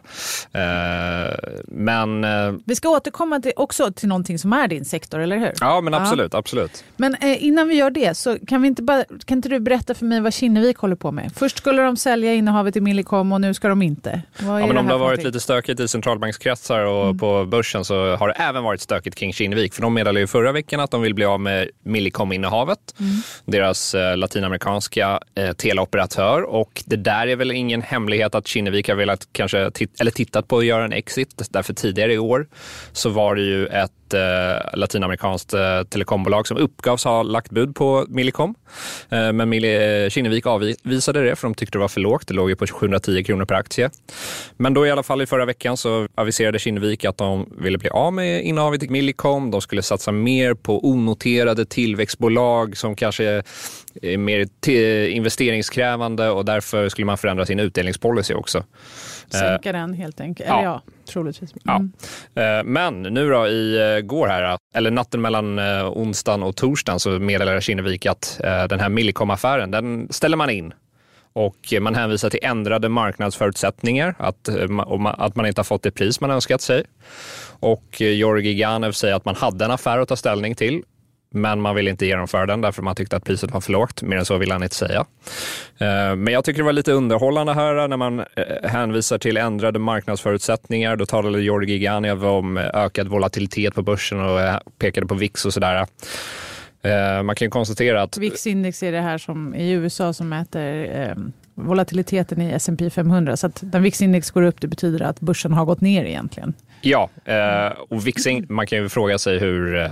Eh, 0.52 1.34
men... 1.66 2.24
Eh, 2.24 2.52
vi 2.64 2.74
ska 2.74 2.88
återkomma 2.88 3.40
till, 3.40 3.52
också 3.56 3.92
till 3.92 4.08
någonting 4.08 4.38
som 4.38 4.52
är 4.52 4.68
din 4.68 4.84
sektor, 4.84 5.20
eller 5.20 5.38
hur? 5.38 5.52
Ja, 5.60 5.80
men 5.80 5.94
absolut. 5.94 6.32
Ja. 6.32 6.38
absolut. 6.38 6.84
Men 6.96 7.16
innan 7.22 7.68
vi 7.68 7.74
gör 7.74 7.90
det, 7.90 8.14
så 8.16 8.38
kan, 8.46 8.62
vi 8.62 8.68
inte 8.68 8.82
bara, 8.82 9.04
kan 9.24 9.38
inte 9.38 9.48
du 9.48 9.60
berätta 9.60 9.94
för 9.94 10.06
mig 10.06 10.20
vad 10.20 10.34
Kinnevik 10.34 10.78
håller 10.78 10.96
på 10.96 11.12
med? 11.12 11.32
Först 11.36 11.58
skulle 11.58 11.82
de 11.82 11.96
sälja 11.96 12.34
innehavet 12.34 12.76
i 12.76 12.80
Millicom 12.80 13.32
och 13.32 13.40
nu 13.40 13.54
ska 13.54 13.68
de 13.68 13.82
inte. 13.82 14.22
Vad 14.38 14.62
ja, 14.62 14.66
men 14.66 14.76
om 14.76 14.86
det 14.86 14.92
har 14.92 14.98
varit 14.98 15.24
lite 15.24 15.40
stökigt 15.40 15.80
i 15.80 15.88
centralbankskretsar 15.88 16.84
och 16.84 17.04
mm. 17.04 17.18
på 17.18 17.44
börsen 17.44 17.84
så 17.84 18.16
har 18.16 18.28
det 18.28 18.34
även 18.34 18.64
varit 18.64 18.80
stökigt 18.80 19.16
kring 19.16 19.32
Kinnevik. 19.32 19.74
För 19.74 19.82
de 19.82 19.94
meddelade 19.94 20.20
ju 20.20 20.26
förra 20.26 20.52
veckan 20.52 20.80
att 20.80 20.90
de 20.90 21.02
vill 21.02 21.14
bli 21.14 21.24
av 21.24 21.40
med 21.40 21.70
Millicom-innehavet. 21.84 22.94
Mm. 23.00 23.12
Deras 23.44 23.94
latinamerikanska 24.16 25.20
teleoperatör. 25.56 26.42
Och 26.42 26.82
det 26.86 26.96
där 26.96 27.26
är 27.26 27.36
väl 27.36 27.52
ingen 27.64 27.82
hemlighet 27.82 28.34
att 28.34 28.46
Kinnevik 28.46 28.88
har 28.88 28.96
velat 28.96 29.28
kanske 29.32 29.70
eller 30.00 30.10
tittat 30.10 30.48
på 30.48 30.58
att 30.58 30.64
göra 30.64 30.84
en 30.84 30.92
exit. 30.92 31.42
Därför 31.50 31.74
tidigare 31.74 32.12
i 32.12 32.18
år 32.18 32.46
så 32.92 33.10
var 33.10 33.34
det 33.34 33.42
ju 33.42 33.66
ett 33.66 33.92
eh, 34.14 34.78
latinamerikanskt 34.78 35.54
eh, 35.54 35.82
telekombolag 35.82 36.46
som 36.46 36.56
uppgavs 36.56 37.04
ha 37.04 37.22
lagt 37.22 37.50
bud 37.50 37.74
på 37.74 38.06
Millicom. 38.08 38.54
Eh, 39.08 39.32
men 39.32 39.48
Mil 39.48 39.64
eh, 39.64 40.08
Kinnevik 40.08 40.46
avvisade 40.46 41.22
det 41.22 41.36
för 41.36 41.48
de 41.48 41.54
tyckte 41.54 41.78
det 41.78 41.80
var 41.80 41.88
för 41.88 42.00
lågt. 42.00 42.28
Det 42.28 42.34
låg 42.34 42.50
ju 42.50 42.56
på 42.56 42.66
710 42.66 43.24
kronor 43.24 43.44
per 43.44 43.54
aktie. 43.54 43.90
Men 44.56 44.74
då 44.74 44.86
i 44.86 44.90
alla 44.90 45.02
fall 45.02 45.22
i 45.22 45.26
förra 45.26 45.44
veckan 45.44 45.76
så 45.76 46.08
aviserade 46.14 46.58
Kinnevik 46.58 47.04
att 47.04 47.18
de 47.18 47.54
ville 47.58 47.78
bli 47.78 47.88
av 47.88 48.12
med 48.12 48.44
innehavet 48.44 48.82
i 48.82 48.88
Millicom. 48.88 49.50
De 49.50 49.60
skulle 49.60 49.82
satsa 49.82 50.12
mer 50.12 50.54
på 50.54 50.88
onoterade 50.88 51.66
tillväxtbolag 51.66 52.76
som 52.76 52.96
kanske 52.96 53.42
är 54.02 54.16
mer 54.16 54.48
investeringskrävande 55.08 56.30
och 56.30 56.44
därför 56.44 56.88
skulle 56.88 57.04
man 57.04 57.18
förändra 57.18 57.46
sin 57.46 57.60
utdelningspolicy 57.60 58.34
också. 58.34 58.64
Sänka 59.28 59.72
den 59.72 59.94
helt 59.94 60.20
enkelt. 60.20 60.48
Eller 60.48 60.62
ja, 60.62 60.82
ja 60.86 60.92
troligtvis. 61.12 61.54
Mm. 61.66 61.92
Ja. 62.34 62.42
Eh, 62.42 62.64
men 62.64 63.02
nu 63.02 63.30
då 63.30 63.46
i 63.46 64.00
går 64.04 64.28
här, 64.28 64.58
eller 64.74 64.90
natten 64.90 65.20
mellan 65.20 65.58
eh, 65.58 65.88
onsdagen 65.88 66.42
och 66.42 66.56
torsdagen 66.56 67.00
så 67.00 67.10
meddelade 67.10 67.60
Kinnevik 67.60 68.06
att 68.06 68.40
eh, 68.44 68.64
den 68.64 68.80
här 68.80 68.88
Millicom-affären, 68.88 69.70
den 69.70 70.08
ställer 70.10 70.36
man 70.36 70.50
in. 70.50 70.74
Och 71.32 71.74
man 71.80 71.94
hänvisar 71.94 72.30
till 72.30 72.40
ändrade 72.42 72.88
marknadsförutsättningar, 72.88 74.14
att, 74.18 74.48
att 75.04 75.36
man 75.36 75.46
inte 75.46 75.58
har 75.58 75.64
fått 75.64 75.82
det 75.82 75.90
pris 75.90 76.20
man 76.20 76.30
önskat 76.30 76.60
sig. 76.60 76.84
Och 77.60 78.00
Georgi 78.00 78.54
Ganev 78.54 78.92
säger 78.92 79.14
att 79.14 79.24
man 79.24 79.36
hade 79.36 79.64
en 79.64 79.70
affär 79.70 79.98
att 79.98 80.08
ta 80.08 80.16
ställning 80.16 80.54
till 80.54 80.82
men 81.34 81.60
man 81.60 81.74
ville 81.74 81.90
inte 81.90 82.06
genomföra 82.06 82.46
den 82.46 82.60
därför 82.60 82.82
man 82.82 82.94
tyckte 82.96 83.16
att 83.16 83.24
priset 83.24 83.50
var 83.50 83.60
för 83.60 83.72
lågt. 83.72 84.02
Mer 84.02 84.16
än 84.16 84.24
så 84.24 84.38
ville 84.38 84.52
han 84.52 84.62
inte 84.62 84.74
säga. 84.74 85.04
Eh, 85.78 86.16
men 86.16 86.26
jag 86.26 86.44
tycker 86.44 86.58
det 86.58 86.64
var 86.64 86.72
lite 86.72 86.92
underhållande 86.92 87.52
här 87.52 87.88
när 87.88 87.96
man 87.96 88.20
eh, 88.20 88.24
hänvisar 88.70 89.18
till 89.18 89.36
ändrade 89.36 89.78
marknadsförutsättningar. 89.78 90.96
Då 90.96 91.06
talade 91.06 91.42
Georgi 91.42 91.78
Ganev 91.78 92.26
om 92.26 92.56
ökad 92.56 93.08
volatilitet 93.08 93.74
på 93.74 93.82
börsen 93.82 94.20
och 94.20 94.40
pekade 94.78 95.06
på 95.06 95.14
VIX 95.14 95.46
och 95.46 95.52
sådär. 95.52 95.86
Man 97.22 97.36
kan 97.36 97.50
konstatera 97.50 98.02
att... 98.02 98.18
VIX-index 98.18 98.82
är 98.82 98.92
det 98.92 99.00
här 99.00 99.18
som 99.18 99.54
i 99.54 99.70
USA 99.70 100.12
som 100.12 100.28
mäter 100.28 101.00
eh, 101.00 101.14
volatiliteten 101.54 102.42
i 102.42 102.52
S&P 102.52 102.90
500. 102.90 103.36
Så 103.36 103.46
att 103.46 103.62
när 103.62 103.80
VIX-index 103.80 104.30
går 104.30 104.42
upp, 104.42 104.60
det 104.60 104.66
betyder 104.66 105.02
att 105.02 105.20
börsen 105.20 105.52
har 105.52 105.64
gått 105.64 105.80
ner 105.80 106.04
egentligen. 106.04 106.54
Ja, 106.80 107.10
och 107.88 108.06
VIX, 108.06 108.26
man 108.48 108.66
kan 108.66 108.78
ju 108.78 108.88
fråga 108.88 109.18
sig 109.18 109.38
hur 109.38 109.90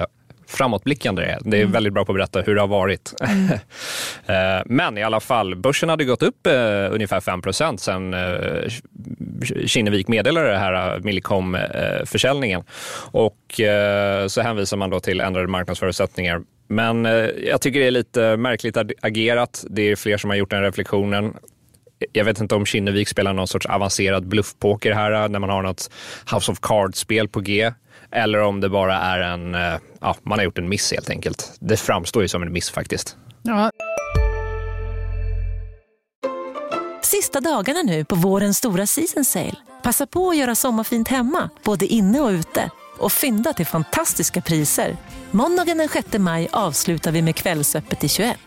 framåtblickande 0.52 1.23
det 1.23 1.28
är. 1.28 1.38
Det 1.44 1.56
är 1.56 1.61
mm. 1.61 1.73
väldigt 1.73 1.92
bra 1.92 2.04
på 2.04 2.12
att 2.12 2.16
berätta 2.16 2.40
hur 2.40 2.54
det 2.54 2.61
har 2.61 2.68
varit. 2.68 3.14
Mm. 3.21 3.49
Eh, 4.26 4.62
men 4.66 4.99
i 4.99 5.02
alla 5.02 5.21
fall, 5.21 5.54
börsen 5.54 5.88
hade 5.88 6.04
gått 6.04 6.23
upp 6.23 6.47
eh, 6.47 6.52
ungefär 6.90 7.21
5 7.21 7.42
procent 7.42 7.80
sen 7.80 8.14
eh, 8.14 8.71
Kinnevik 9.66 10.09
meddelade 10.09 10.50
det 10.50 10.59
här 10.59 11.00
Millicom-försäljningen. 11.00 12.64
Och 13.11 13.61
så 14.28 14.40
hänvisar 14.40 14.76
man 14.76 14.90
då 14.90 15.00
till 15.00 15.21
ändrade 15.21 15.49
marknadsförutsättningar. 15.49 16.42
Men 16.68 17.04
jag 17.47 17.61
tycker 17.61 17.80
det 17.80 17.87
är 17.87 17.90
lite 17.90 18.37
märkligt 18.37 18.76
agerat. 19.02 19.64
Det 19.71 19.82
är 19.82 19.97
fler 19.97 20.16
som 20.16 20.30
har 20.30 20.37
gjort 20.37 20.50
den 20.50 20.62
reflektionen 20.62 21.35
jag 22.12 22.25
vet 22.25 22.40
inte 22.40 22.54
om 22.54 22.66
Kinnevik 22.66 23.09
spelar 23.09 23.32
någon 23.32 23.49
sorts 23.49 23.66
avancerad 23.66 24.26
bluffpoker 24.26 24.92
här 24.92 25.28
när 25.28 25.38
man 25.38 25.50
har 25.50 25.62
något 25.62 25.90
House 26.32 26.52
of 26.52 26.61
Cards-spel 26.61 27.28
på 27.28 27.40
G. 27.40 27.73
Eller 28.11 28.38
om 28.38 28.61
det 28.61 28.68
bara 28.68 28.97
är 28.97 29.21
en, 29.21 29.54
eh, 29.54 29.75
ja, 30.00 30.16
man 30.23 30.38
har 30.38 30.44
gjort 30.44 30.59
en 30.59 30.68
miss 30.68 30.92
helt 30.92 31.11
enkelt. 31.11 31.52
Det 31.61 31.76
framstår 31.76 32.23
ju 32.23 32.28
som 32.28 32.42
en 32.42 32.52
miss 32.52 32.71
faktiskt. 32.71 33.16
Ja. 33.42 33.71
Sista 37.02 37.40
dagarna 37.40 37.82
nu 37.82 38.04
på 38.04 38.14
vårens 38.14 38.59
stora 38.59 38.87
season 38.87 39.25
sale. 39.25 39.56
Passa 39.82 40.06
på 40.06 40.30
att 40.30 40.37
göra 40.37 40.54
sommarfint 40.54 41.09
hemma, 41.09 41.50
både 41.64 41.87
inne 41.87 42.21
och 42.21 42.30
ute. 42.30 42.71
Och 42.99 43.12
fynda 43.12 43.52
till 43.52 43.66
fantastiska 43.66 44.40
priser. 44.40 44.97
Måndagen 45.30 45.78
den 45.78 45.88
6 45.88 46.18
maj 46.18 46.49
avslutar 46.52 47.12
vi 47.12 47.23
med 47.23 47.37
Kvällsöppet 47.37 48.04
i 48.04 48.09
21. 48.09 48.38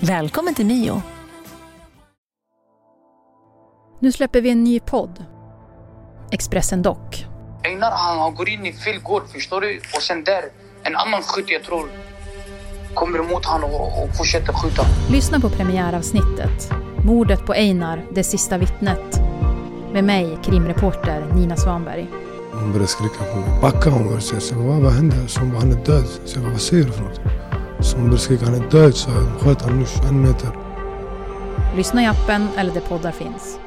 Välkommen 0.00 0.54
till 0.54 0.66
Mio. 0.66 1.02
Nu 4.00 4.12
släpper 4.12 4.40
vi 4.40 4.50
en 4.50 4.64
ny 4.64 4.80
podd. 4.80 5.24
Expressen 6.30 6.82
Dock 6.82 7.26
Einar 7.64 7.90
han, 7.90 8.34
går 8.34 8.48
in 8.48 8.66
i 8.66 8.72
fel 8.72 9.00
gård, 9.02 9.22
förstår 9.32 9.60
du? 9.60 9.80
Och 9.96 10.02
sen 10.02 10.24
där, 10.24 10.42
en 10.82 10.96
annan 10.96 11.22
skytt 11.22 11.50
jag 11.50 11.64
tror 11.64 11.88
kommer 12.94 13.18
emot 13.18 13.44
honom 13.44 13.70
och, 13.70 14.02
och 14.02 14.16
fortsätter 14.16 14.52
skjuta. 14.52 14.82
Lyssna 15.10 15.40
på 15.40 15.48
premiäravsnittet. 15.48 16.70
Mordet 17.04 17.46
på 17.46 17.52
Einar, 17.52 18.04
det 18.14 18.24
sista 18.24 18.58
vittnet. 18.58 19.20
Med 19.92 20.04
mig, 20.04 20.38
krimreporter 20.44 21.26
Nina 21.34 21.56
Svanberg. 21.56 22.06
Hon 22.52 22.72
började 22.72 22.86
skrika 22.86 23.24
på 23.24 23.36
mig. 23.36 23.60
Backa 23.62 23.90
hon 23.90 24.02
började 24.04 24.22
säga. 24.22 24.40
Så 24.40 24.54
vad, 24.54 24.82
vad 24.82 24.92
hände? 24.92 25.28
Så 25.28 25.40
hon 25.40 25.50
bara, 25.50 25.60
han 25.60 25.72
är 25.72 25.84
död. 25.84 26.04
Så 26.24 26.36
jag 26.36 26.42
bara, 26.44 26.52
vad 26.52 26.60
säger 26.60 26.84
du 26.84 26.92
för 26.92 27.02
något? 27.02 27.20
Så 27.80 27.96
hon 27.96 28.04
började 28.04 28.22
skrika, 28.22 28.44
han 28.44 28.54
är 28.54 28.70
död. 28.70 28.94
Så 28.94 29.10
jag 29.10 29.40
sköt 29.40 29.62
honom 29.62 29.78
nu 29.78 30.08
en 30.08 30.22
meter. 30.22 30.50
Lyssna 31.76 32.02
i 32.02 32.06
appen 32.06 32.48
eller 32.56 32.74
där 32.74 32.80
poddar 32.80 33.12
finns. 33.12 33.58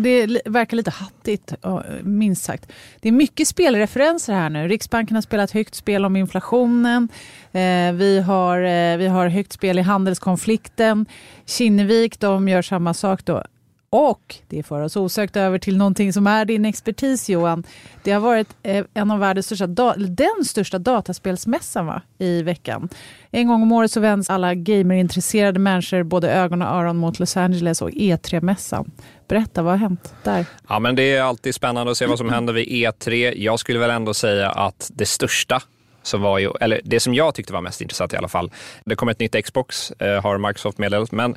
Det 0.00 0.40
verkar 0.44 0.76
lite 0.76 0.90
hattigt, 0.90 1.54
minst 2.02 2.44
sagt. 2.44 2.72
Det 3.00 3.08
är 3.08 3.12
mycket 3.12 3.48
spelreferenser 3.48 4.32
här 4.32 4.50
nu. 4.50 4.68
Riksbanken 4.68 5.14
har 5.14 5.22
spelat 5.22 5.50
högt 5.50 5.74
spel 5.74 6.04
om 6.04 6.16
inflationen. 6.16 7.08
Eh, 7.52 7.92
vi 7.92 8.20
har, 8.26 8.58
eh, 8.58 8.96
vi 8.96 9.06
har 9.06 9.28
högt 9.28 9.52
spel 9.52 9.78
i 9.78 9.82
handelskonflikten. 9.82 11.06
Kinnevik 11.46 12.20
de 12.20 12.48
gör 12.48 12.62
samma 12.62 12.94
sak. 12.94 13.24
då. 13.24 13.42
Och 13.90 14.36
det 14.48 14.62
för 14.62 14.80
oss 14.80 14.96
osökt 14.96 15.36
över 15.36 15.58
till 15.58 15.76
någonting 15.76 16.12
som 16.12 16.26
är 16.26 16.44
din 16.44 16.64
expertis 16.64 17.28
Johan. 17.28 17.64
Det 18.02 18.12
har 18.12 18.20
varit 18.20 18.48
eh, 18.62 18.84
en 18.94 19.10
av 19.10 19.18
världens 19.18 19.46
största, 19.46 19.66
den 19.96 20.44
största 20.44 20.78
dataspelsmässan 20.78 21.86
va? 21.86 22.02
i 22.18 22.42
veckan. 22.42 22.88
En 23.30 23.48
gång 23.48 23.62
om 23.62 23.72
året 23.72 23.92
så 23.92 24.00
vänds 24.00 24.30
alla 24.30 24.54
gamerintresserade 24.54 25.58
människor 25.58 26.02
både 26.02 26.30
ögon 26.30 26.62
och 26.62 26.68
öron 26.68 26.96
mot 26.96 27.18
Los 27.18 27.36
Angeles 27.36 27.82
och 27.82 27.90
E3-mässan. 27.90 28.90
Berätta, 29.28 29.62
vad 29.62 29.72
har 29.72 29.78
hänt 29.78 30.14
där? 30.22 30.46
Ja, 30.68 30.78
men 30.78 30.96
det 30.96 31.16
är 31.16 31.22
alltid 31.22 31.54
spännande 31.54 31.92
att 31.92 31.98
se 31.98 32.06
vad 32.06 32.18
som 32.18 32.30
händer 32.30 32.52
vid 32.52 32.68
E3. 32.68 33.32
Jag 33.36 33.58
skulle 33.60 33.78
väl 33.78 33.90
ändå 33.90 34.14
säga 34.14 34.50
att 34.50 34.90
det 34.94 35.06
största 35.06 35.62
som 36.06 36.22
var 36.22 36.38
ju, 36.38 36.50
eller 36.60 36.80
det 36.84 37.00
som 37.00 37.14
jag 37.14 37.34
tyckte 37.34 37.52
var 37.52 37.60
mest 37.60 37.80
intressant 37.80 38.12
i 38.12 38.16
alla 38.16 38.28
fall. 38.28 38.50
Det 38.84 38.96
kom 38.96 39.08
ett 39.08 39.18
nytt 39.18 39.44
Xbox, 39.44 39.90
eh, 39.90 40.22
har 40.22 40.38
Microsoft 40.38 40.78
meddelat, 40.78 41.12
men 41.12 41.36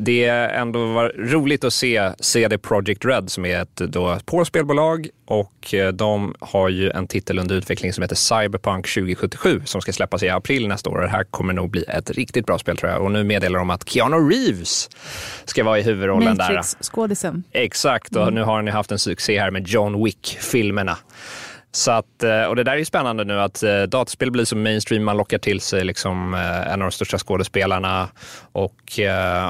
det 0.00 0.24
ändå 0.28 0.86
var 0.86 1.12
roligt 1.16 1.64
att 1.64 1.72
se 1.72 2.12
CD 2.20 2.58
Projekt 2.58 3.04
Red 3.04 3.30
som 3.30 3.44
är 3.44 3.62
ett 3.62 3.76
då 3.76 4.18
spelbolag 4.44 5.08
och 5.26 5.74
eh, 5.74 5.92
de 5.92 6.34
har 6.40 6.68
ju 6.68 6.90
en 6.90 7.06
titel 7.06 7.38
under 7.38 7.54
utveckling 7.54 7.92
som 7.92 8.02
heter 8.02 8.16
Cyberpunk 8.16 8.94
2077 8.94 9.62
som 9.64 9.80
ska 9.80 9.92
släppas 9.92 10.22
i 10.22 10.28
april 10.28 10.68
nästa 10.68 10.90
år. 10.90 11.00
Det 11.00 11.08
här 11.08 11.24
kommer 11.24 11.52
nog 11.52 11.70
bli 11.70 11.84
ett 11.88 12.10
riktigt 12.10 12.46
bra 12.46 12.58
spel 12.58 12.76
tror 12.76 12.92
jag. 12.92 13.02
Och 13.02 13.12
nu 13.12 13.24
meddelar 13.24 13.58
de 13.58 13.70
att 13.70 13.88
Keanu 13.88 14.16
Reeves 14.16 14.90
ska 15.44 15.64
vara 15.64 15.78
i 15.78 15.82
huvudrollen 15.82 16.36
Matrix, 16.36 16.48
där. 16.48 16.54
Matrix-skådisen. 16.54 17.44
Exakt, 17.52 18.16
och 18.16 18.22
mm. 18.22 18.34
nu 18.34 18.42
har 18.42 18.56
han 18.56 18.66
ju 18.66 18.72
haft 18.72 18.92
en 18.92 18.98
succé 18.98 19.40
här 19.40 19.50
med 19.50 19.68
John 19.68 20.04
Wick-filmerna. 20.04 20.96
Så 21.72 21.90
att, 21.90 22.22
eh, 22.22 22.42
och 22.42 22.56
det 22.56 22.64
där 22.64 22.72
är 22.72 22.76
ju 22.76 22.84
spännande 22.84 23.24
nu 23.24 23.40
att 23.40 23.62
eh, 23.62 23.82
dataspel 23.82 24.30
blir 24.30 24.44
så 24.44 24.56
mainstream, 24.56 25.04
man 25.04 25.16
lockar 25.16 25.38
till 25.38 25.60
sig 25.60 25.84
liksom 25.84 26.34
eh, 26.34 26.72
en 26.72 26.72
av 26.72 26.78
de 26.78 26.90
största 26.90 27.18
skådespelarna. 27.18 28.08
Och 28.52 28.98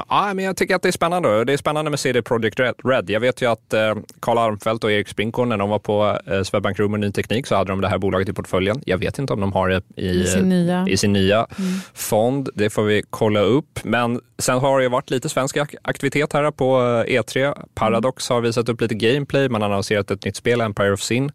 ja, 0.09 0.31
men 0.33 0.45
jag 0.45 0.57
tycker 0.57 0.75
att 0.75 0.81
det 0.81 0.87
är 0.87 0.91
spännande. 0.91 1.45
Det 1.45 1.53
är 1.53 1.57
spännande 1.57 1.91
med 1.91 1.99
CD 1.99 2.21
Projekt 2.21 2.59
Red. 2.83 3.09
Jag 3.09 3.19
vet 3.19 3.41
ju 3.41 3.51
att 3.51 3.73
Karl 4.19 4.37
Armfelt 4.37 4.83
och 4.83 4.91
Erik 4.91 5.07
Sprinchorn, 5.07 5.49
när 5.49 5.57
de 5.57 5.69
var 5.69 5.79
på 5.79 6.19
Swedbank 6.43 6.79
Room 6.79 6.93
och 6.93 6.99
Ny 6.99 7.11
Teknik 7.11 7.47
så 7.47 7.55
hade 7.55 7.71
de 7.71 7.81
det 7.81 7.87
här 7.87 7.97
bolaget 7.97 8.29
i 8.29 8.33
portföljen. 8.33 8.81
Jag 8.85 8.97
vet 8.97 9.19
inte 9.19 9.33
om 9.33 9.39
de 9.39 9.53
har 9.53 9.69
det 9.69 9.81
i, 9.95 10.09
I 10.09 10.25
sin 10.25 10.49
nya, 10.49 10.85
i 10.87 10.97
sin 10.97 11.13
nya 11.13 11.37
mm. 11.37 11.71
fond. 11.93 12.49
Det 12.55 12.69
får 12.69 12.83
vi 12.83 13.03
kolla 13.09 13.39
upp. 13.39 13.79
Men 13.83 14.21
sen 14.39 14.59
har 14.59 14.79
det 14.79 14.89
varit 14.89 15.09
lite 15.09 15.29
svensk 15.29 15.57
aktivitet 15.81 16.33
här 16.33 16.51
på 16.51 16.77
E3. 17.07 17.55
Paradox 17.75 18.29
mm. 18.29 18.35
har 18.35 18.41
visat 18.41 18.69
upp 18.69 18.81
lite 18.81 18.95
gameplay. 18.95 19.49
Man 19.49 19.61
har 19.61 19.69
annonserat 19.69 20.11
ett 20.11 20.25
nytt 20.25 20.35
spel, 20.35 20.61
Empire 20.61 20.93
of 20.93 21.01
Sin. 21.01 21.31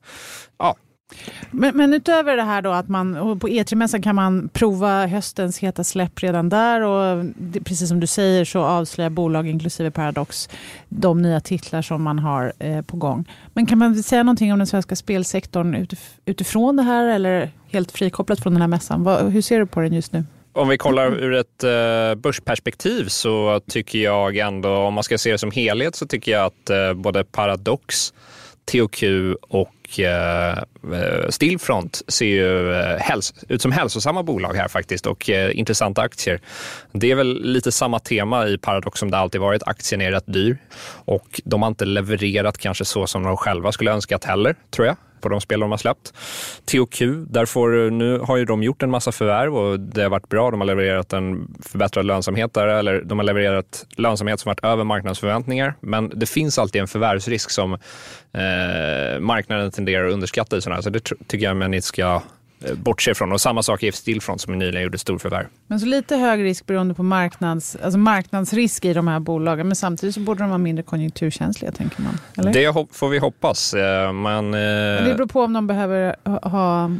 Ja, 0.58 0.76
men, 1.50 1.76
men, 1.76 1.94
utöver 1.94 2.36
det 2.36 2.42
här 2.42 2.62
då 2.62 2.70
att 2.70 2.88
man 2.88 3.38
på 3.40 3.48
E3-mässan 3.48 4.02
kan 4.02 4.14
man 4.14 4.48
prova 4.48 5.06
höstens 5.06 5.58
heta 5.58 5.84
släpp 5.84 6.22
redan 6.22 6.48
där 6.48 6.80
och 6.80 7.24
det, 7.24 7.60
precis 7.60 7.88
som 7.88 8.00
du 8.00 8.06
säger 8.06 8.44
så 8.44 8.60
avslöjar 8.60 9.10
bolag 9.10 9.48
inklusive 9.48 9.90
Paradox 9.90 10.48
de 10.88 11.22
nya 11.22 11.40
titlar 11.40 11.82
som 11.82 12.02
man 12.02 12.18
har 12.18 12.52
eh, 12.58 12.82
på 12.82 12.96
gång. 12.96 13.24
Men 13.54 13.66
kan 13.66 13.78
man 13.78 14.02
säga 14.02 14.22
någonting 14.22 14.52
om 14.52 14.58
den 14.58 14.66
svenska 14.66 14.96
spelsektorn 14.96 15.74
utif 15.74 16.14
utifrån 16.24 16.76
det 16.76 16.82
här 16.82 17.08
eller 17.08 17.50
helt 17.70 17.92
frikopplat 17.92 18.40
från 18.40 18.52
den 18.52 18.62
här 18.62 18.68
mässan? 18.68 19.04
Vad, 19.04 19.32
hur 19.32 19.42
ser 19.42 19.58
du 19.58 19.66
på 19.66 19.80
den 19.80 19.92
just 19.92 20.12
nu? 20.12 20.24
Om 20.52 20.68
vi 20.68 20.78
kollar 20.78 21.18
ur 21.18 21.34
ett 21.34 21.64
uh, 21.64 22.14
börsperspektiv 22.14 23.08
så 23.08 23.60
tycker 23.70 23.98
jag 23.98 24.36
ändå, 24.36 24.76
om 24.76 24.94
man 24.94 25.04
ska 25.04 25.18
se 25.18 25.32
det 25.32 25.38
som 25.38 25.50
helhet, 25.50 25.94
så 25.94 26.06
tycker 26.06 26.32
jag 26.32 26.44
att 26.44 26.70
uh, 26.70 26.94
både 27.02 27.24
Paradox, 27.24 28.14
THQ 28.64 29.02
och 29.40 29.73
Eh, 29.98 30.58
eh, 30.98 31.28
Stillfront 31.28 32.02
ser 32.08 32.26
ju 32.26 32.74
eh, 32.74 33.18
ut 33.48 33.62
som 33.62 33.72
hälsosamma 33.72 34.22
bolag 34.22 34.54
här 34.54 34.68
faktiskt 34.68 35.06
och 35.06 35.30
eh, 35.30 35.58
intressanta 35.58 36.02
aktier. 36.02 36.40
Det 36.92 37.10
är 37.10 37.14
väl 37.14 37.42
lite 37.42 37.72
samma 37.72 37.98
tema 37.98 38.48
i 38.48 38.58
Paradox 38.58 39.00
som 39.00 39.10
det 39.10 39.18
alltid 39.18 39.40
varit. 39.40 39.62
Aktien 39.62 40.00
är 40.00 40.10
rätt 40.10 40.24
dyr 40.26 40.58
och 41.04 41.40
de 41.44 41.62
har 41.62 41.68
inte 41.68 41.84
levererat 41.84 42.58
kanske 42.58 42.84
så 42.84 43.06
som 43.06 43.22
de 43.22 43.36
själva 43.36 43.72
skulle 43.72 43.92
önskat 43.92 44.24
heller, 44.24 44.54
tror 44.70 44.86
jag 44.86 44.96
på 45.24 45.28
de 45.28 45.40
spel 45.40 45.60
de 45.60 45.70
har 45.70 45.78
släppt. 45.78 46.12
THQ, 46.64 47.00
där 47.28 47.46
får, 47.46 47.90
nu 47.90 48.18
har 48.18 48.36
ju 48.36 48.44
de 48.44 48.62
gjort 48.62 48.82
en 48.82 48.90
massa 48.90 49.12
förvärv 49.12 49.56
och 49.56 49.80
det 49.80 50.02
har 50.02 50.10
varit 50.10 50.28
bra. 50.28 50.50
De 50.50 50.60
har 50.60 50.66
levererat 50.66 51.12
en 51.12 51.54
förbättrad 51.62 52.06
lönsamhet 52.06 52.54
där, 52.54 52.66
eller 52.66 53.02
de 53.02 53.18
har 53.18 53.24
levererat 53.24 53.86
lönsamhet 53.96 54.40
som 54.40 54.50
varit 54.50 54.64
över 54.64 54.84
marknadsförväntningar. 54.84 55.74
Men 55.80 56.12
det 56.14 56.26
finns 56.26 56.58
alltid 56.58 56.80
en 56.80 56.88
förvärvsrisk 56.88 57.50
som 57.50 57.72
eh, 57.72 59.20
marknaden 59.20 59.70
tenderar 59.70 60.06
att 60.06 60.12
underskatta 60.12 60.56
i 60.56 60.60
sådana 60.60 60.74
här, 60.74 60.82
så 60.82 60.90
det 60.90 61.00
tycker 61.26 61.46
jag 61.46 61.56
man 61.56 61.74
inte 61.74 61.86
ska 61.86 62.22
bortse 62.74 63.14
från. 63.14 63.32
Och 63.32 63.40
samma 63.40 63.62
sak 63.62 63.82
i 63.82 63.92
Stillfront 63.92 64.40
som 64.40 64.58
nyligen 64.58 64.82
gjorde 64.82 64.98
storförvärv. 64.98 65.46
Men 65.66 65.80
så 65.80 65.86
lite 65.86 66.16
hög 66.16 66.44
risk 66.44 66.66
beroende 66.66 66.94
på 66.94 67.02
marknads, 67.02 67.76
alltså 67.82 67.98
marknadsrisk 67.98 68.84
i 68.84 68.92
de 68.92 69.08
här 69.08 69.20
bolagen. 69.20 69.66
Men 69.66 69.76
samtidigt 69.76 70.14
så 70.14 70.20
borde 70.20 70.42
de 70.42 70.48
vara 70.48 70.58
mindre 70.58 70.82
konjunkturkänsliga 70.82 71.72
tänker 71.72 72.02
man. 72.02 72.18
Eller? 72.38 72.52
Det 72.52 72.86
får 72.92 73.08
vi 73.08 73.18
hoppas. 73.18 73.74
Eh, 73.74 74.12
man, 74.12 74.50
men 74.50 75.08
det 75.08 75.14
beror 75.14 75.26
på 75.26 75.42
om 75.42 75.52
de 75.52 75.66
behöver 75.66 76.16
ha 76.42 76.90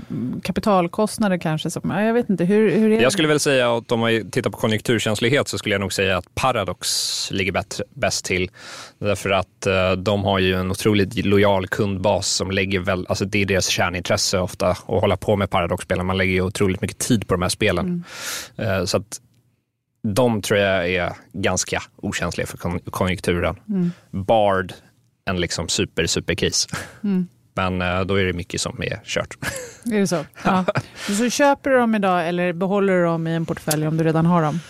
kapitalkostnader 0.43 1.39
kanske. 1.39 1.71
Som, 1.71 1.91
jag 1.91 2.15
vet 2.15 2.31
inte, 2.31 2.45
hur, 2.45 2.71
hur 2.71 2.93
är 2.93 3.03
Jag 3.03 3.13
skulle 3.13 3.29
väl 3.29 3.41
säga 3.41 3.77
att 3.77 3.93
om 3.93 4.01
man 4.01 4.31
tittar 4.31 4.51
på 4.51 4.59
konjunkturkänslighet 4.59 5.49
så 5.49 5.59
skulle 5.59 5.75
jag 5.75 5.81
nog 5.81 5.93
säga 5.93 6.17
att 6.17 6.35
Paradox 6.35 6.89
ligger 7.31 7.53
bättre, 7.53 7.85
bäst 7.95 8.25
till. 8.25 8.51
Därför 8.99 9.31
att 9.31 9.67
de 9.99 10.25
har 10.25 10.39
ju 10.39 10.55
en 10.55 10.71
otroligt 10.71 11.25
lojal 11.25 11.67
kundbas 11.67 12.29
som 12.29 12.51
lägger 12.51 12.81
väl, 12.81 13.07
alltså 13.09 13.25
det 13.25 13.43
är 13.43 13.47
deras 13.47 13.67
kärnintresse 13.67 14.39
ofta 14.39 14.69
att 14.69 14.79
hålla 14.79 15.17
på 15.17 15.37
med 15.37 15.51
Paradox-spelen. 15.55 16.07
Man 16.07 16.17
lägger 16.17 16.33
ju 16.33 16.41
otroligt 16.41 16.81
mycket 16.81 16.99
tid 16.99 17.29
på 17.29 17.35
de 17.35 17.43
här 17.43 17.49
spelen. 17.49 18.05
Mm. 18.59 18.87
Så 18.87 18.97
att 18.97 19.21
de 20.05 20.43
tror 20.43 20.61
jag 20.61 20.91
är 20.91 21.13
ganska 21.33 21.83
okänsliga 21.97 22.47
för 22.47 22.91
konjunkturen. 22.91 23.57
Mm. 23.69 23.91
Bard, 24.11 24.73
en 25.25 25.41
liksom 25.41 25.69
super, 25.69 26.07
super 26.07 26.35
case. 26.35 26.69
Mm. 27.05 27.29
Men 27.57 27.83
eh, 27.83 28.01
då 28.01 28.15
är 28.15 28.25
det 28.25 28.33
mycket 28.33 28.61
som 28.61 28.83
är 28.83 29.01
kört. 29.05 29.37
Är 29.93 30.01
det 30.01 30.07
så? 30.07 30.25
Ja. 30.45 30.65
Så 31.09 31.31
köper 31.31 31.71
du 31.71 31.77
dem 31.77 31.95
idag 31.95 32.29
eller 32.29 32.53
behåller 32.53 32.93
du 32.93 33.05
dem 33.05 33.27
i 33.27 33.35
en 33.35 33.47
portfölj 33.47 33.87
om 33.87 33.97
du 33.97 34.05
redan 34.05 34.27
har 34.27 34.43
dem? 34.43 34.61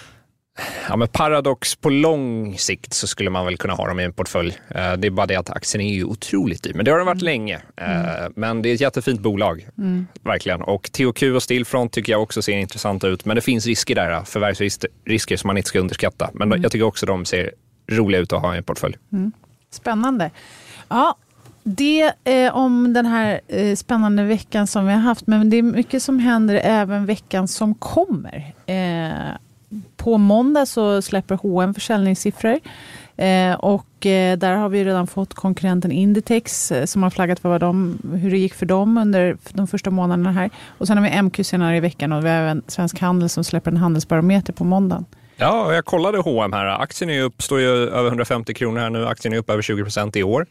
Ja, 0.89 0.97
men 0.97 1.09
Paradox 1.09 1.77
på 1.77 1.91
lång 1.91 2.59
sikt 2.59 2.95
så 2.95 3.07
skulle 3.07 3.31
man 3.31 3.45
väl 3.45 3.57
kunna 3.57 3.75
ha 3.75 3.89
dem 3.89 4.01
i 4.01 4.05
en 4.05 4.13
portfölj. 4.13 4.59
Eh, 4.69 4.93
det 4.93 5.09
är 5.09 5.11
bara 5.11 5.27
det 5.27 5.37
att 5.37 5.51
aktien 5.51 5.81
är 5.81 5.95
ju 5.95 6.05
otroligt 6.05 6.63
dyr, 6.63 6.75
men 6.75 6.85
det 6.85 6.91
har 6.91 6.99
den 6.99 7.07
varit 7.07 7.23
mm. 7.23 7.25
länge. 7.25 7.61
Eh, 7.77 8.19
mm. 8.19 8.33
Men 8.37 8.63
det 8.63 8.69
är 8.69 8.75
ett 8.75 8.81
jättefint 8.81 9.21
bolag, 9.21 9.69
mm. 9.79 10.07
verkligen. 10.23 10.63
Och 10.63 10.93
THQ 10.93 11.23
och 11.23 11.43
Stillfront 11.43 11.93
tycker 11.93 12.13
jag 12.13 12.23
också 12.23 12.43
ser 12.43 12.57
intressanta 12.57 13.09
ut, 13.09 13.25
men 13.25 13.37
det 13.37 13.41
finns 13.41 13.67
risker 13.67 13.95
där, 13.95 14.25
förvärvsrisker 14.25 15.37
som 15.37 15.49
man 15.49 15.57
inte 15.57 15.69
ska 15.69 15.79
underskatta. 15.79 16.31
Men 16.35 16.49
mm. 16.49 16.63
jag 16.63 16.73
tycker 16.73 16.85
också 16.85 17.07
de 17.07 17.25
ser 17.25 17.53
roliga 17.91 18.21
ut 18.21 18.33
att 18.33 18.43
ha 18.43 18.55
i 18.55 18.59
en 18.59 18.65
portfölj. 18.65 18.97
Mm. 19.13 19.33
Spännande. 19.71 20.31
Ja, 20.89 21.17
det 21.63 22.13
eh, 22.25 22.57
om 22.57 22.93
den 22.93 23.07
här 23.07 23.41
eh, 23.49 23.77
spännande 23.77 24.25
veckan 24.25 24.67
som 24.67 24.87
vi 24.87 24.93
har 24.93 25.01
haft, 25.01 25.27
men 25.27 25.51
det 25.51 25.57
är 25.57 25.63
mycket 25.63 26.03
som 26.03 26.19
händer 26.19 26.61
även 26.65 27.07
veckan 27.07 27.49
som 27.49 27.75
kommer. 27.75 28.55
Eh, 28.67 29.37
på 29.97 30.19
måndag 30.19 30.66
så 30.66 31.02
släpper 31.02 31.35
H&M 31.35 31.75
försäljningssiffror. 31.75 32.61
Eh, 33.16 33.54
och 33.54 34.07
eh, 34.07 34.38
där 34.38 34.57
har 34.57 34.69
vi 34.69 34.85
redan 34.85 35.07
fått 35.07 35.35
konkurrenten 35.35 35.93
Inditex 35.93 36.73
eh, 36.73 36.85
som 36.85 37.02
har 37.02 37.11
flaggat 37.11 37.40
för 37.40 37.49
vad 37.49 37.61
de, 37.61 37.99
hur 38.14 38.31
det 38.31 38.38
gick 38.38 38.54
för 38.54 38.66
dem 38.66 38.99
under 38.99 39.37
de 39.52 39.66
första 39.66 39.90
månaderna 39.90 40.33
här. 40.33 40.50
Och 40.78 40.87
sen 40.87 40.99
har 40.99 41.04
vi 41.11 41.23
MQ 41.23 41.47
senare 41.47 41.76
i 41.76 41.81
veckan 41.81 42.12
och 42.12 42.25
vi 42.25 42.28
har 42.28 42.37
även 42.37 42.62
Svensk 42.66 43.00
Handel 43.00 43.28
som 43.28 43.45
släpper 43.45 43.71
en 43.71 43.76
handelsbarometer 43.76 44.52
på 44.52 44.64
måndagen. 44.64 45.04
Ja, 45.37 45.75
jag 45.75 45.85
kollade 45.85 46.19
H&M 46.19 46.52
här. 46.52 46.66
Aktien 46.66 47.11
är 47.11 47.23
upp, 47.23 47.43
står 47.43 47.61
ju 47.61 47.69
över 47.69 48.09
150 48.09 48.54
kronor 48.54 48.81
här 48.81 48.90
nu. 48.90 49.07
Aktien 49.07 49.35
är 49.35 49.38
upp 49.38 49.50
över 49.50 49.62
20 49.62 49.83
procent 49.83 50.16
i 50.16 50.23
år. 50.23 50.47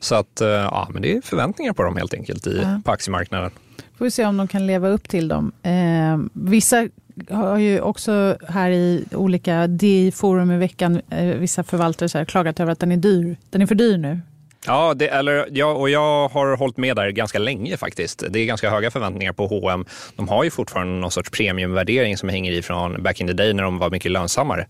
Så 0.00 0.14
att, 0.14 0.40
eh, 0.40 0.48
ja, 0.48 0.88
men 0.92 1.02
det 1.02 1.16
är 1.16 1.20
förväntningar 1.20 1.72
på 1.72 1.82
dem 1.82 1.96
helt 1.96 2.14
enkelt 2.14 2.46
i, 2.46 2.60
ja. 2.62 2.80
på 2.84 2.90
aktiemarknaden. 2.90 3.50
Får 3.98 4.04
vi 4.04 4.10
se 4.10 4.26
om 4.26 4.36
de 4.36 4.48
kan 4.48 4.66
leva 4.66 4.88
upp 4.88 5.08
till 5.08 5.28
dem. 5.28 5.52
Eh, 5.62 6.18
vissa 6.32 6.88
har 7.30 7.58
ju 7.58 7.80
också 7.80 8.36
här 8.48 8.70
i 8.70 9.04
olika 9.12 9.66
DI-forum 9.66 10.52
i 10.52 10.56
veckan, 10.56 11.00
eh, 11.10 11.24
vissa 11.24 11.64
förvaltare 11.64 12.08
så 12.08 12.18
här, 12.18 12.24
klagat 12.24 12.60
över 12.60 12.72
att 12.72 12.80
den 12.80 12.92
är 12.92 12.96
dyr. 12.96 13.36
Den 13.50 13.62
är 13.62 13.66
för 13.66 13.74
dyr 13.74 13.98
nu. 13.98 14.20
Ja, 14.66 14.94
det, 14.94 15.08
eller, 15.08 15.48
ja, 15.50 15.66
och 15.66 15.90
jag 15.90 16.28
har 16.28 16.56
hållit 16.56 16.76
med 16.76 16.96
där 16.96 17.10
ganska 17.10 17.38
länge 17.38 17.76
faktiskt. 17.76 18.24
Det 18.30 18.38
är 18.40 18.46
ganska 18.46 18.70
höga 18.70 18.90
förväntningar 18.90 19.32
på 19.32 19.46
H&M. 19.46 19.84
De 20.16 20.28
har 20.28 20.44
ju 20.44 20.50
fortfarande 20.50 21.00
någon 21.00 21.10
sorts 21.10 21.30
premiumvärdering 21.30 22.16
som 22.16 22.28
hänger 22.28 22.52
i 22.52 22.62
från 22.62 23.02
back 23.02 23.20
in 23.20 23.26
the 23.26 23.32
day 23.32 23.52
när 23.54 23.62
de 23.62 23.78
var 23.78 23.90
mycket 23.90 24.10
lönsammare. 24.10 24.66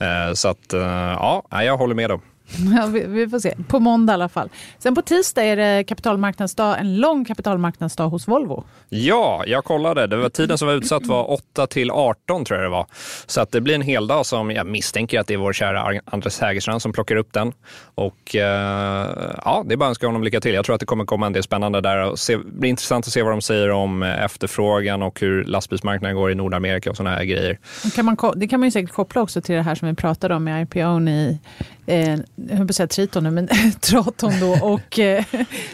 Mm. 0.00 0.28
Uh, 0.28 0.34
så 0.34 0.48
att, 0.48 0.74
uh, 0.74 0.80
ja, 0.80 1.44
jag 1.50 1.76
håller 1.76 1.94
med 1.94 2.10
dem. 2.10 2.20
Ja, 2.76 2.86
vi, 2.86 3.04
vi, 3.06 3.28
får 3.28 3.38
se. 3.38 3.54
På 3.68 3.80
måndag 3.80 4.12
i 4.12 4.14
alla 4.14 4.28
fall. 4.28 4.48
Sen 4.78 4.94
på 4.94 5.02
tisdag 5.02 5.44
är 5.44 5.56
det 5.56 5.84
kapitalmarknadsdag, 5.84 6.78
en 6.78 6.96
lång 6.96 7.24
kapitalmarknadsdag 7.24 8.08
hos 8.08 8.28
Volvo. 8.28 8.64
Ja, 8.88 9.44
jag 9.46 9.64
kollade. 9.64 10.06
Det 10.06 10.16
var 10.16 10.28
tiden 10.28 10.58
som 10.58 10.68
var 10.68 10.74
utsatt 10.74 11.06
var 11.06 11.30
8 11.30 11.66
till 11.66 11.90
18 11.90 12.44
tror 12.44 12.60
jag 12.60 12.66
det 12.66 12.70
var. 12.70 12.86
Så 13.26 13.40
att 13.40 13.52
det 13.52 13.60
blir 13.60 13.74
en 13.74 13.82
hel 13.82 14.06
dag 14.06 14.26
som 14.26 14.50
jag 14.50 14.66
misstänker 14.66 15.20
att 15.20 15.26
det 15.26 15.34
är 15.34 15.38
vår 15.38 15.52
kära 15.52 16.00
Andres 16.04 16.40
Hägerstrand 16.40 16.82
som 16.82 16.92
plockar 16.92 17.16
upp 17.16 17.32
den. 17.32 17.52
Och 17.94 18.36
eh, 18.36 19.08
ja, 19.44 19.64
det 19.66 19.74
är 19.74 19.76
bara 19.76 19.86
att 19.86 19.90
önska 19.90 20.06
honom 20.06 20.22
lycka 20.22 20.40
till. 20.40 20.54
Jag 20.54 20.64
tror 20.64 20.74
att 20.74 20.80
det 20.80 20.86
kommer 20.86 21.04
komma 21.04 21.26
en 21.26 21.32
del 21.32 21.42
spännande 21.42 21.80
där. 21.80 22.10
Och 22.10 22.18
se, 22.18 22.36
det 22.36 22.42
blir 22.44 22.70
intressant 22.70 23.06
att 23.06 23.12
se 23.12 23.22
vad 23.22 23.32
de 23.32 23.40
säger 23.40 23.70
om 23.70 24.02
efterfrågan 24.02 25.02
och 25.02 25.20
hur 25.20 25.44
lastbilsmarknaden 25.44 26.16
går 26.16 26.30
i 26.30 26.34
Nordamerika 26.34 26.90
och 26.90 26.96
sådana 26.96 27.16
här 27.16 27.24
grejer. 27.24 27.58
Kan 27.94 28.04
man, 28.04 28.16
det 28.36 28.48
kan 28.48 28.60
man 28.60 28.66
ju 28.66 28.70
säkert 28.70 28.92
koppla 28.92 29.22
också 29.22 29.40
till 29.40 29.54
det 29.54 29.62
här 29.62 29.74
som 29.74 29.88
vi 29.88 29.94
pratade 29.94 30.34
om 30.34 30.44
med 30.44 30.62
IPOn 30.62 31.08
i 31.08 31.38
eh, 31.86 32.18
jag 32.34 32.56
höll 32.56 32.66
på 32.66 32.70
att 32.70 32.76
säga 32.76 32.86
Triton 32.86 33.24
nu, 33.24 33.30
men 33.30 33.48
Traton 33.80 34.32
då 34.40 34.58
och 34.62 34.98
eh, 34.98 35.24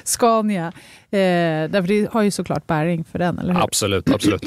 Scania. 0.05 0.66
Eh, 1.11 1.70
därför 1.70 1.88
det 1.88 2.12
har 2.12 2.23
ju 2.23 2.31
såklart 2.31 2.66
bäring 2.66 3.05
för 3.05 3.18
den, 3.18 3.38
eller 3.38 3.55
hur? 3.55 3.62
Absolut, 3.62 4.11
absolut. 4.14 4.42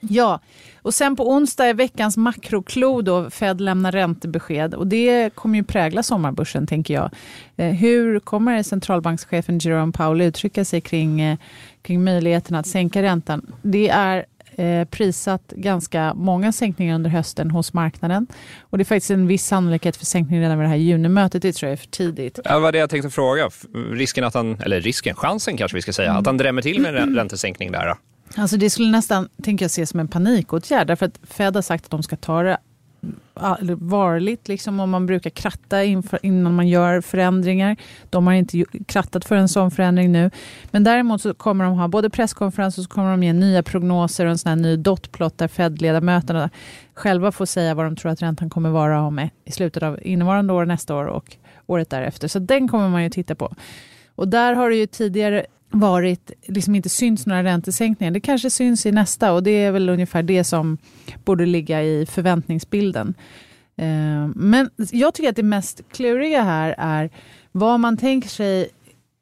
ja, 0.00 0.40
och 0.82 0.94
sen 0.94 1.16
på 1.16 1.30
onsdag 1.30 1.66
är 1.66 1.74
veckans 1.74 2.16
makroklo 2.16 3.02
då 3.02 3.30
Fed 3.30 3.60
lämnar 3.60 3.92
räntebesked 3.92 4.74
och 4.74 4.86
det 4.86 5.34
kommer 5.34 5.58
ju 5.58 5.64
prägla 5.64 6.02
sommarbörsen 6.02 6.66
tänker 6.66 6.94
jag. 6.94 7.10
Eh, 7.56 7.74
hur 7.74 8.20
kommer 8.20 8.62
centralbankschefen 8.62 9.58
Jerome 9.58 9.92
Powell 9.92 10.20
uttrycka 10.20 10.64
sig 10.64 10.80
kring, 10.80 11.20
eh, 11.20 11.38
kring 11.82 12.04
möjligheten 12.04 12.56
att 12.56 12.66
sänka 12.66 13.02
räntan? 13.02 13.46
Det 13.62 13.88
är 13.88 14.26
eh, 14.60 14.84
prisat 14.84 15.52
ganska 15.56 16.14
många 16.14 16.52
sänkningar 16.52 16.94
under 16.94 17.10
hösten 17.10 17.50
hos 17.50 17.72
marknaden. 17.72 18.26
Och 18.60 18.78
det 18.78 18.82
är 18.82 18.84
faktiskt 18.84 19.10
en 19.10 19.26
viss 19.26 19.46
sannolikhet 19.46 19.96
för 19.96 20.06
sänkning 20.06 20.40
redan 20.40 20.58
vid 20.58 20.64
det 20.64 20.68
här 20.68 20.76
junimötet. 20.76 21.42
Det 21.42 21.52
tror 21.52 21.68
jag 21.68 21.72
är 21.72 21.76
för 21.76 21.86
tidigt. 21.86 22.38
Ja, 22.44 22.54
det 22.54 22.60
var 22.60 22.72
det 22.72 22.78
jag 22.78 22.90
tänkte 22.90 23.10
fråga. 23.10 23.50
Risken 23.92 24.24
att 24.24 24.34
han, 24.34 24.60
eller 24.60 24.80
risken, 24.80 25.14
chansen 25.16 25.56
kanske 25.56 25.76
vi 25.76 25.82
ska 25.82 25.92
säga, 25.92 26.10
mm. 26.10 26.20
att 26.20 26.26
han 26.26 26.36
drämmer 26.36 26.62
till 26.62 26.80
med 26.80 26.96
en 26.96 27.14
räntesänkning 27.14 27.72
där. 27.72 27.94
Alltså 28.36 28.56
det 28.56 28.70
skulle 28.70 28.90
nästan, 28.90 29.28
tänker 29.42 29.64
jag, 29.64 29.70
se 29.70 29.86
som 29.86 30.00
en 30.00 30.08
panikåtgärd. 30.08 30.86
Därför 30.86 31.06
att 31.06 31.20
Fed 31.22 31.54
har 31.54 31.62
sagt 31.62 31.84
att 31.84 31.90
de 31.90 32.02
ska 32.02 32.16
ta 32.16 32.42
det 32.42 32.58
varligt, 33.78 34.48
liksom, 34.48 34.80
om 34.80 34.90
man 34.90 35.06
brukar 35.06 35.30
kratta 35.30 35.84
innan 36.22 36.54
man 36.54 36.68
gör 36.68 37.00
förändringar. 37.00 37.76
De 38.10 38.26
har 38.26 38.34
inte 38.34 38.64
krattat 38.86 39.24
för 39.24 39.36
en 39.36 39.48
sån 39.48 39.70
förändring 39.70 40.12
nu. 40.12 40.30
Men 40.70 40.84
däremot 40.84 41.22
så 41.22 41.34
kommer 41.34 41.64
de 41.64 41.74
ha 41.74 41.88
både 41.88 42.10
presskonferens 42.10 42.78
och 42.78 42.84
så 42.84 42.90
kommer 42.90 43.10
de 43.10 43.22
ge 43.22 43.32
nya 43.32 43.62
prognoser 43.62 44.24
och 44.24 44.30
en 44.30 44.38
sån 44.38 44.48
här 44.48 44.56
ny 44.56 44.76
dotplot 44.76 45.38
där 45.38 45.48
Fed-ledamöterna 45.48 46.50
själva 46.94 47.32
får 47.32 47.46
säga 47.46 47.74
vad 47.74 47.86
de 47.86 47.96
tror 47.96 48.12
att 48.12 48.22
räntan 48.22 48.50
kommer 48.50 48.70
vara 48.70 49.02
om 49.02 49.18
e, 49.18 49.30
i 49.44 49.52
slutet 49.52 49.82
av 49.82 49.98
innevarande 50.02 50.52
år, 50.52 50.66
nästa 50.66 50.96
år 50.96 51.04
och 51.04 51.36
året 51.66 51.90
därefter. 51.90 52.28
Så 52.28 52.38
den 52.38 52.68
kommer 52.68 52.88
man 52.88 53.02
ju 53.02 53.10
titta 53.10 53.34
på. 53.34 53.54
Och 54.14 54.28
där 54.28 54.54
har 54.54 54.70
det 54.70 54.76
ju 54.76 54.86
tidigare 54.86 55.46
varit, 55.70 56.30
liksom 56.46 56.74
inte 56.74 56.88
synts 56.88 57.26
några 57.26 57.44
räntesänkningar. 57.44 58.10
Det 58.10 58.20
kanske 58.20 58.50
syns 58.50 58.86
i 58.86 58.92
nästa 58.92 59.32
och 59.32 59.42
det 59.42 59.50
är 59.50 59.72
väl 59.72 59.88
ungefär 59.88 60.22
det 60.22 60.44
som 60.44 60.78
borde 61.24 61.46
ligga 61.46 61.82
i 61.82 62.06
förväntningsbilden. 62.06 63.14
Eh, 63.76 64.28
men 64.34 64.70
jag 64.92 65.14
tycker 65.14 65.30
att 65.30 65.36
det 65.36 65.42
mest 65.42 65.82
kluriga 65.92 66.42
här 66.42 66.74
är 66.78 67.10
vad 67.52 67.80
man 67.80 67.96
tänker 67.96 68.28
sig 68.28 68.68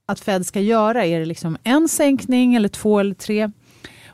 att 0.07 0.21
Fed 0.21 0.47
ska 0.47 0.61
göra. 0.61 1.05
Är 1.05 1.19
det 1.19 1.27
liksom 1.27 1.57
en 1.63 1.89
sänkning 1.89 2.55
eller 2.55 2.69
två 2.69 2.99
eller 2.99 3.15
tre? 3.15 3.51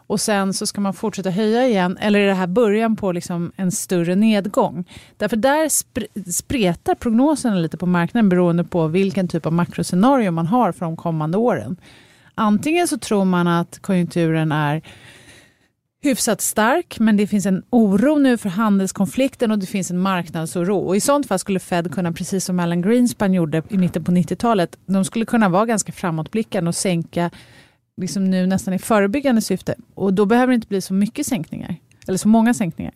och 0.06 0.20
sen 0.20 0.54
så 0.54 0.66
ska 0.66 0.80
man 0.80 0.94
fortsätta 0.94 1.30
höja 1.30 1.66
igen 1.66 1.98
eller 2.00 2.20
är 2.20 2.26
det 2.26 2.34
här 2.34 2.46
början 2.46 2.96
på 2.96 3.12
liksom 3.12 3.52
en 3.56 3.72
större 3.72 4.14
nedgång? 4.14 4.84
Därför 5.16 5.36
där 5.36 5.68
spretar 6.32 6.94
prognoserna 6.94 7.54
lite 7.54 7.76
på 7.76 7.86
marknaden 7.86 8.28
beroende 8.28 8.64
på 8.64 8.86
vilken 8.86 9.28
typ 9.28 9.46
av 9.46 9.52
makroscenario 9.52 10.30
man 10.30 10.46
har 10.46 10.72
för 10.72 10.84
de 10.84 10.96
kommande 10.96 11.38
åren. 11.38 11.76
Antingen 12.34 12.88
så 12.88 12.98
tror 12.98 13.24
man 13.24 13.48
att 13.48 13.78
konjunkturen 13.78 14.52
är 14.52 14.82
hyfsat 16.02 16.40
stark, 16.40 16.98
men 16.98 17.16
det 17.16 17.26
finns 17.26 17.46
en 17.46 17.62
oro 17.70 18.18
nu 18.18 18.38
för 18.38 18.48
handelskonflikten 18.48 19.50
och 19.50 19.58
det 19.58 19.66
finns 19.66 19.90
en 19.90 19.98
marknadsoro. 19.98 20.78
Och 20.78 20.96
I 20.96 21.00
sånt 21.00 21.26
fall 21.26 21.38
skulle 21.38 21.60
Fed 21.60 21.94
kunna, 21.94 22.12
precis 22.12 22.44
som 22.44 22.60
Alan 22.60 22.82
Greenspan 22.82 23.34
gjorde 23.34 23.62
i 23.68 23.78
mitten 23.78 24.04
på 24.04 24.12
90-talet, 24.12 24.78
de 24.86 25.04
skulle 25.04 25.24
kunna 25.24 25.48
vara 25.48 25.66
ganska 25.66 25.92
framåtblickande 25.92 26.68
och 26.68 26.74
sänka 26.74 27.30
liksom 27.96 28.24
nu 28.24 28.46
nästan 28.46 28.74
i 28.74 28.78
förebyggande 28.78 29.40
syfte. 29.40 29.74
Och 29.94 30.14
då 30.14 30.26
behöver 30.26 30.50
det 30.50 30.54
inte 30.54 30.68
bli 30.68 30.80
så 30.80 30.94
mycket 30.94 31.26
sänkningar, 31.26 31.76
eller 32.08 32.18
så 32.18 32.28
många 32.28 32.54
sänkningar. 32.54 32.94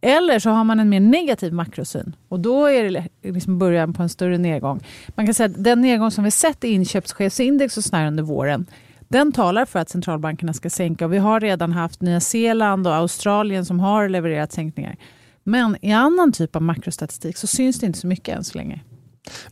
Eller 0.00 0.38
så 0.38 0.50
har 0.50 0.64
man 0.64 0.80
en 0.80 0.88
mer 0.88 1.00
negativ 1.00 1.52
makrosyn 1.52 2.16
och 2.28 2.40
då 2.40 2.66
är 2.66 2.84
det 2.84 3.08
liksom 3.30 3.58
början 3.58 3.92
på 3.92 4.02
en 4.02 4.08
större 4.08 4.38
nedgång. 4.38 4.80
Man 5.08 5.26
kan 5.26 5.34
säga 5.34 5.46
att 5.46 5.64
den 5.64 5.80
nedgång 5.80 6.10
som 6.10 6.24
vi 6.24 6.30
sett 6.30 6.64
i 6.64 6.68
inköpschefsindex 6.68 7.76
och 7.76 7.84
sådär 7.84 8.06
under 8.06 8.22
våren, 8.22 8.66
den 9.08 9.32
talar 9.32 9.64
för 9.64 9.78
att 9.78 9.88
centralbankerna 9.90 10.52
ska 10.52 10.70
sänka. 10.70 11.04
Och 11.04 11.12
vi 11.12 11.18
har 11.18 11.40
redan 11.40 11.72
haft 11.72 12.00
Nya 12.00 12.20
Zeeland 12.20 12.86
och 12.86 12.94
Australien 12.94 13.64
som 13.64 13.80
har 13.80 14.08
levererat 14.08 14.52
sänkningar. 14.52 14.96
Men 15.44 15.76
i 15.82 15.92
annan 15.92 16.32
typ 16.32 16.56
av 16.56 16.62
makrostatistik 16.62 17.36
så 17.36 17.46
syns 17.46 17.80
det 17.80 17.86
inte 17.86 17.98
så 17.98 18.06
mycket 18.06 18.36
än 18.36 18.44
så 18.44 18.58
länge. 18.58 18.80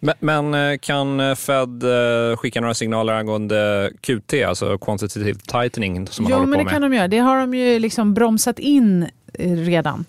Men, 0.01 0.15
men 0.21 0.55
eh, 0.73 0.79
kan 0.79 1.37
Fed 1.37 1.83
eh, 1.83 2.37
skicka 2.37 2.61
några 2.61 2.75
signaler 2.75 3.13
angående 3.13 3.91
QT, 4.01 4.35
alltså 4.49 4.79
quantitative 4.79 5.39
tightening 5.39 6.07
som 6.07 6.23
man 6.23 6.31
Jo, 6.31 6.37
håller 6.39 6.47
men 6.47 6.53
på 6.53 6.59
det 6.59 6.65
med? 6.65 6.73
kan 6.73 6.83
de 6.83 6.95
göra. 6.95 7.09
Det 7.09 7.19
har 7.19 7.41
de 7.41 7.55
ju 7.55 7.79
liksom 7.79 8.15
bromsat 8.15 8.59
in 8.59 9.07
eh, 9.35 9.53
redan. 9.57 10.05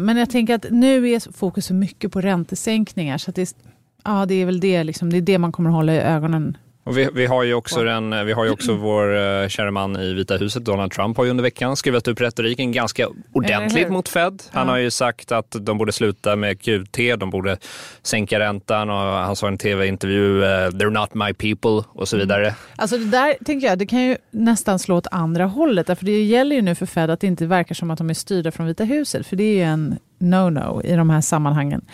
Men 0.00 0.16
jag 0.16 0.30
tänker 0.30 0.54
att 0.54 0.66
nu 0.70 1.08
är 1.10 1.32
fokus 1.32 1.66
så 1.66 1.74
mycket 1.74 2.12
på 2.12 2.20
räntesänkningar 2.20 3.18
så 3.18 3.30
att 3.30 3.36
det, 3.36 3.42
är- 3.42 3.48
ja, 4.04 4.26
det 4.26 4.34
är 4.34 4.46
väl 4.46 4.60
det, 4.60 4.84
liksom, 4.84 5.10
det 5.10 5.16
är 5.16 5.22
det 5.22 5.38
man 5.38 5.52
kommer 5.52 5.70
hålla 5.70 5.94
i 5.94 5.98
ögonen. 5.98 6.56
Och 6.84 6.98
vi, 6.98 7.08
vi 7.14 7.26
har 7.26 7.42
ju 7.42 7.54
också, 7.54 7.84
den, 7.84 8.26
vi 8.26 8.32
har 8.32 8.44
ju 8.44 8.50
också 8.50 8.74
vår 8.74 9.14
uh, 9.16 9.48
kära 9.48 9.70
man 9.70 9.96
i 9.96 10.12
Vita 10.12 10.36
huset, 10.36 10.64
Donald 10.64 10.92
Trump, 10.92 11.16
har 11.16 11.24
ju 11.24 11.30
under 11.30 11.42
veckan 11.42 11.76
skruvat 11.76 12.08
upp 12.08 12.20
retoriken 12.20 12.72
ganska 12.72 13.08
ordentligt 13.32 13.88
mot 13.90 14.08
Fed. 14.08 14.42
Han 14.50 14.66
Ja. 14.66 14.72
har 14.72 14.78
ju 14.78 14.90
sagt 14.90 15.32
att 15.32 15.56
de 15.60 15.78
borde 15.78 15.92
sluta 15.92 16.36
med 16.36 16.60
QT, 16.60 16.96
de 17.18 17.30
borde 17.30 17.56
sänka 18.02 18.38
räntan 18.38 18.90
och 18.90 18.96
han 18.96 19.36
sa 19.36 19.46
i 19.46 19.48
en 19.48 19.58
tv-intervju 19.58 20.38
uh, 20.38 20.44
“They're 20.44 20.90
not 20.90 21.14
my 21.14 21.32
people” 21.32 21.84
och 22.00 22.08
så 22.08 22.16
vidare. 22.16 22.54
Alltså 22.76 22.98
det 22.98 23.04
där 23.10 23.34
tänker 23.44 23.66
jag, 23.66 23.78
det 23.78 23.86
kan 23.86 24.02
ju 24.02 24.16
nästan 24.30 24.78
slå 24.78 24.96
åt 24.96 25.06
andra 25.10 25.44
hållet. 25.46 25.86
För 25.86 26.04
det 26.04 26.22
gäller 26.22 26.56
ju 26.56 26.62
nu 26.62 26.74
för 26.74 26.86
Fed 26.86 27.10
att 27.10 27.20
det 27.20 27.26
inte 27.26 27.46
verkar 27.46 27.74
som 27.74 27.90
att 27.90 27.98
de 27.98 28.10
är 28.10 28.14
styrda 28.14 28.50
från 28.50 28.66
Vita 28.66 28.84
huset. 28.84 29.26
För 29.26 29.36
det 29.36 29.44
är 29.44 29.54
ju 29.54 29.62
en 29.62 29.98
no-no 30.18 30.84
i 30.84 30.96
de 30.96 31.10
här 31.10 31.20
sammanhangen. 31.20 31.84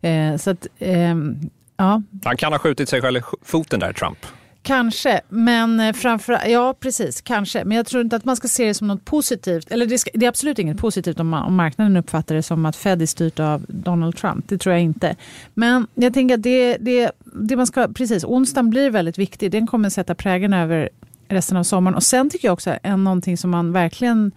Eh, 0.00 0.36
så 0.36 0.50
att, 0.50 0.66
ehm, 0.78 1.50
ja, 1.80 2.02
Han 2.24 2.36
kan 2.36 2.52
ha 2.52 2.58
skjutit 2.58 2.88
sig 2.88 3.00
själv 3.00 3.16
i 3.18 3.22
foten 3.42 3.80
där, 3.80 3.92
Trump. 3.92 4.26
Kanske, 4.62 5.20
men 5.28 5.80
eh, 5.80 5.92
framför 5.92 6.48
ja 6.48 6.74
precis, 6.80 7.20
kanske. 7.20 7.64
Men 7.64 7.76
jag 7.76 7.86
tror 7.86 8.02
inte 8.02 8.16
att 8.16 8.24
man 8.24 8.36
ska 8.36 8.48
se 8.48 8.66
det 8.66 8.74
som 8.74 8.88
något 8.88 9.04
positivt. 9.04 9.70
Eller 9.70 9.86
det, 9.86 9.98
ska, 9.98 10.10
det 10.14 10.26
är 10.26 10.28
absolut 10.28 10.58
inget 10.58 10.78
positivt 10.78 11.20
om, 11.20 11.28
man, 11.28 11.44
om 11.44 11.56
marknaden 11.56 11.96
uppfattar 11.96 12.34
det 12.34 12.42
som 12.42 12.66
att 12.66 12.76
Fed 12.76 13.02
är 13.02 13.06
styrt 13.06 13.40
av 13.40 13.64
Donald 13.68 14.16
Trump. 14.16 14.48
Det 14.48 14.58
tror 14.58 14.72
jag 14.72 14.82
inte. 14.82 15.16
Men 15.54 15.86
jag 15.94 16.14
tänker 16.14 16.34
att 16.34 16.42
det, 16.42 16.76
det, 16.76 17.10
det 17.24 17.56
man 17.56 17.66
ska, 17.66 17.88
precis, 17.88 18.24
onsdagen 18.24 18.70
blir 18.70 18.90
väldigt 18.90 19.18
viktig. 19.18 19.50
Den 19.50 19.66
kommer 19.66 19.90
sätta 19.90 20.14
prägen 20.14 20.52
över 20.52 20.88
resten 21.28 21.56
av 21.56 21.62
sommaren. 21.62 21.94
Och 21.94 22.02
sen 22.02 22.30
tycker 22.30 22.48
jag 22.48 22.52
också, 22.52 22.78
en 22.82 23.04
någonting 23.04 23.36
som 23.36 23.50
man 23.50 23.72
verkligen 23.72 24.32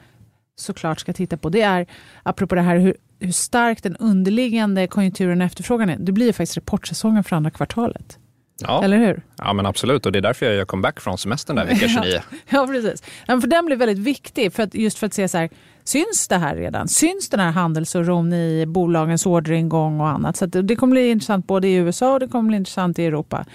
såklart 0.56 1.00
ska 1.00 1.14
titta 1.14 1.38
på, 1.38 1.50
det 1.50 1.62
är, 1.62 1.86
apropå 2.24 2.56
det 2.56 2.62
här 2.62 2.78
hur, 2.78 2.96
hur 3.26 3.32
stark 3.32 3.84
den 3.84 3.96
underliggande 3.96 4.88
konjunkturen 4.88 5.42
och 5.42 5.46
efterfrågan 5.46 5.90
är. 5.90 5.98
Det 6.00 6.12
blir 6.12 6.26
ju 6.26 6.34
faktiskt 6.34 6.58
rapportsäsongen 6.58 7.24
för 7.24 7.36
andra 7.36 7.52
kvartalet. 7.52 8.18
Ja. 8.62 8.84
Eller 8.84 8.98
hur? 8.98 9.22
ja, 9.38 9.54
men 9.54 9.66
absolut. 9.66 10.06
Och 10.06 10.12
det 10.12 10.20
är 10.20 10.22
därför 10.22 10.46
jag 10.46 10.56
gör 10.56 10.66
comeback 10.66 11.00
från 11.00 11.18
semestern 11.18 11.56
där 11.56 11.66
vecka 11.66 11.88
29. 12.04 12.20
Ja, 12.50 12.68
precis. 12.68 13.04
Ja, 13.26 13.34
men 13.34 13.42
för 13.42 13.48
den 13.48 13.66
blir 13.66 13.76
väldigt 13.76 13.98
viktig, 13.98 14.54
för 14.54 14.64
att, 14.64 14.76
just 14.76 14.98
för 14.98 15.08
att 15.08 15.14
se 15.14 15.28
så 15.28 15.38
här, 15.38 15.50
syns 15.84 16.28
det 16.28 16.38
här 16.38 16.56
redan? 16.56 16.88
Syns 16.88 17.30
den 17.30 17.40
här 17.40 17.52
handelsoron 17.52 18.34
i 18.34 18.66
bolagens 18.68 19.26
orderingång 19.26 20.00
och 20.00 20.08
annat? 20.08 20.38
Så 20.38 20.46
det 20.46 20.76
kommer 20.76 20.92
bli 20.92 21.10
intressant 21.10 21.48
både 21.48 21.68
i 21.68 21.74
USA 21.74 22.14
och 22.14 22.20
det 22.20 22.28
kommer 22.28 22.48
bli 22.48 22.58
intressant 22.58 23.00
i 23.00 23.06
Europa. 23.06 23.46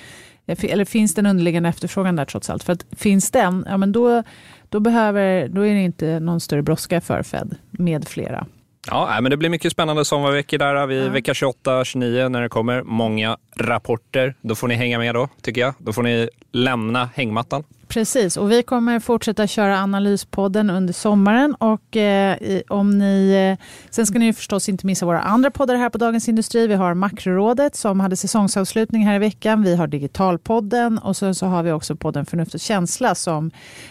Eh, 0.46 0.64
Eller 0.64 0.84
finns 0.84 1.14
den 1.14 1.26
underliggande 1.26 1.68
efterfrågan 1.68 2.16
där 2.16 2.24
trots 2.24 2.50
allt? 2.50 2.62
För 2.62 2.72
att 2.72 2.86
finns 2.96 3.30
den, 3.30 3.64
ja 3.68 3.76
men 3.76 3.92
då, 3.92 4.22
då, 4.68 4.80
behöver, 4.80 5.48
då 5.48 5.66
är 5.66 5.74
det 5.74 5.80
inte 5.80 6.20
någon 6.20 6.40
större 6.40 6.62
brådska 6.62 7.00
för 7.00 7.22
Fed 7.22 7.56
med 7.70 8.08
flera. 8.08 8.46
Ja, 8.90 9.18
men 9.20 9.30
det 9.30 9.36
blir 9.36 9.50
mycket 9.50 9.72
spännande 9.72 10.04
sommarveckor 10.04 10.58
där. 10.58 10.86
Vi, 10.86 11.08
Vecka 11.08 11.34
28, 11.34 11.84
29 11.84 12.28
när 12.28 12.42
det 12.42 12.48
kommer 12.48 12.82
många 12.82 13.36
rapporter. 13.58 14.34
Då 14.40 14.54
får 14.54 14.68
ni 14.68 14.74
hänga 14.74 14.98
med 14.98 15.14
då, 15.14 15.28
tycker 15.40 15.60
jag. 15.60 15.74
Då 15.78 15.92
får 15.92 16.02
ni 16.02 16.28
lämna 16.52 17.10
hängmattan. 17.14 17.64
Precis, 17.88 18.36
och 18.36 18.50
vi 18.50 18.62
kommer 18.62 19.00
fortsätta 19.00 19.46
köra 19.46 19.78
Analyspodden 19.78 20.70
under 20.70 20.92
sommaren. 20.92 21.54
Och, 21.54 21.96
eh, 21.96 22.36
om 22.68 22.98
ni, 22.98 23.30
eh, 23.58 23.64
sen 23.90 24.06
ska 24.06 24.18
ni 24.18 24.24
ju 24.24 24.32
förstås 24.32 24.68
inte 24.68 24.86
missa 24.86 25.06
våra 25.06 25.20
andra 25.20 25.50
poddar 25.50 25.76
här 25.76 25.90
på 25.90 25.98
Dagens 25.98 26.28
Industri. 26.28 26.66
Vi 26.66 26.74
har 26.74 26.94
Makrorådet 26.94 27.76
som 27.76 28.00
hade 28.00 28.16
säsongsavslutning 28.16 29.06
här 29.06 29.14
i 29.14 29.18
veckan. 29.18 29.62
Vi 29.62 29.76
har 29.76 29.86
Digitalpodden 29.86 30.98
och 30.98 31.16
sen 31.16 31.34
så 31.34 31.46
har 31.46 31.62
vi 31.62 31.72
också 31.72 31.96
podden 31.96 32.26
Förnuft 32.26 32.54
och 32.54 32.60
känsla 32.60 33.14
som, 33.14 33.50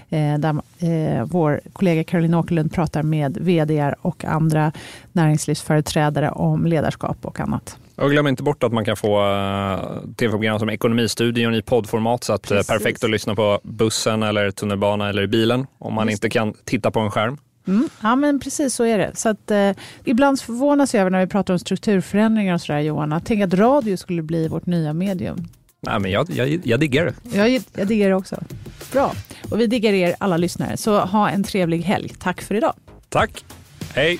eh, 0.10 0.38
där 0.38 0.62
eh, 0.80 1.25
vår 1.25 1.62
kollega 1.73 2.03
Caroline 2.03 2.34
Åkerlund 2.34 2.73
pratar 2.73 3.03
med 3.03 3.38
vd 3.38 3.93
och 4.01 4.25
andra 4.25 4.71
näringslivsföreträdare 5.12 6.32
om 6.32 6.65
ledarskap 6.65 7.17
och 7.21 7.39
annat. 7.39 7.77
Och 7.97 8.12
glöm 8.12 8.27
inte 8.27 8.43
bort 8.43 8.63
att 8.63 8.73
man 8.73 8.86
kan 8.86 8.97
få 8.97 9.21
uh, 9.21 10.13
tv-program 10.15 10.60
som 10.60 10.69
Ekonomistudion 10.69 11.55
i 11.55 11.62
poddformat. 11.62 12.23
Så 12.23 12.33
att, 12.33 12.51
eh, 12.51 12.55
Precis. 12.55 12.67
perfekt 12.67 13.03
att 13.03 13.10
lyssna 13.10 13.36
på 13.36 13.60
bussen 13.63 14.23
eller 14.23 14.51
tunnelbana 14.51 15.10
eller 15.10 15.21
i 15.21 15.27
bilen 15.27 15.67
om 15.77 15.93
man 15.93 16.07
Just 16.10 16.23
inte 16.23 16.29
kan 16.29 16.53
titta 16.65 16.91
på 16.91 16.99
en 16.99 17.12
skärm. 17.12 17.38
Mm, 17.67 17.89
ja, 18.01 18.15
men 18.15 18.39
precis 18.39 18.75
så 18.75 18.83
är 18.83 18.97
det. 18.97 19.12
Så 19.15 19.29
att, 19.29 19.51
eh, 19.51 19.71
ibland 20.03 20.41
förvånas 20.41 20.93
jag 20.93 21.01
över 21.01 21.12
när 21.12 21.19
vi 21.19 21.27
pratar 21.27 21.53
om 21.53 21.60
strukturförändringar 21.60 22.53
och 22.53 22.62
sådär 22.62 22.79
Johan, 22.79 23.13
att 23.13 23.25
tänk 23.25 23.43
att 23.43 23.53
radio 23.53 23.97
skulle 23.97 24.21
bli 24.21 24.47
vårt 24.47 24.65
nya 24.65 24.93
medium. 24.93 25.47
Nej, 25.81 25.99
men 25.99 26.12
jag, 26.12 26.29
jag, 26.29 26.62
jag 26.63 26.79
diggar 26.79 27.05
det. 27.05 27.38
Jag, 27.38 27.62
jag 27.75 27.88
diggar 27.88 28.10
det 28.10 28.15
också. 28.15 28.43
Bra. 28.91 29.13
Och 29.51 29.60
vi 29.60 29.67
diggar 29.67 29.93
er 29.93 30.15
alla 30.19 30.38
lyssnare. 30.38 30.77
Så 30.77 30.99
ha 30.99 31.29
en 31.29 31.43
trevlig 31.43 31.81
helg. 31.81 32.13
Tack 32.19 32.41
för 32.41 32.55
idag. 32.55 32.73
Tack. 33.10 33.45
Hej. 33.93 34.19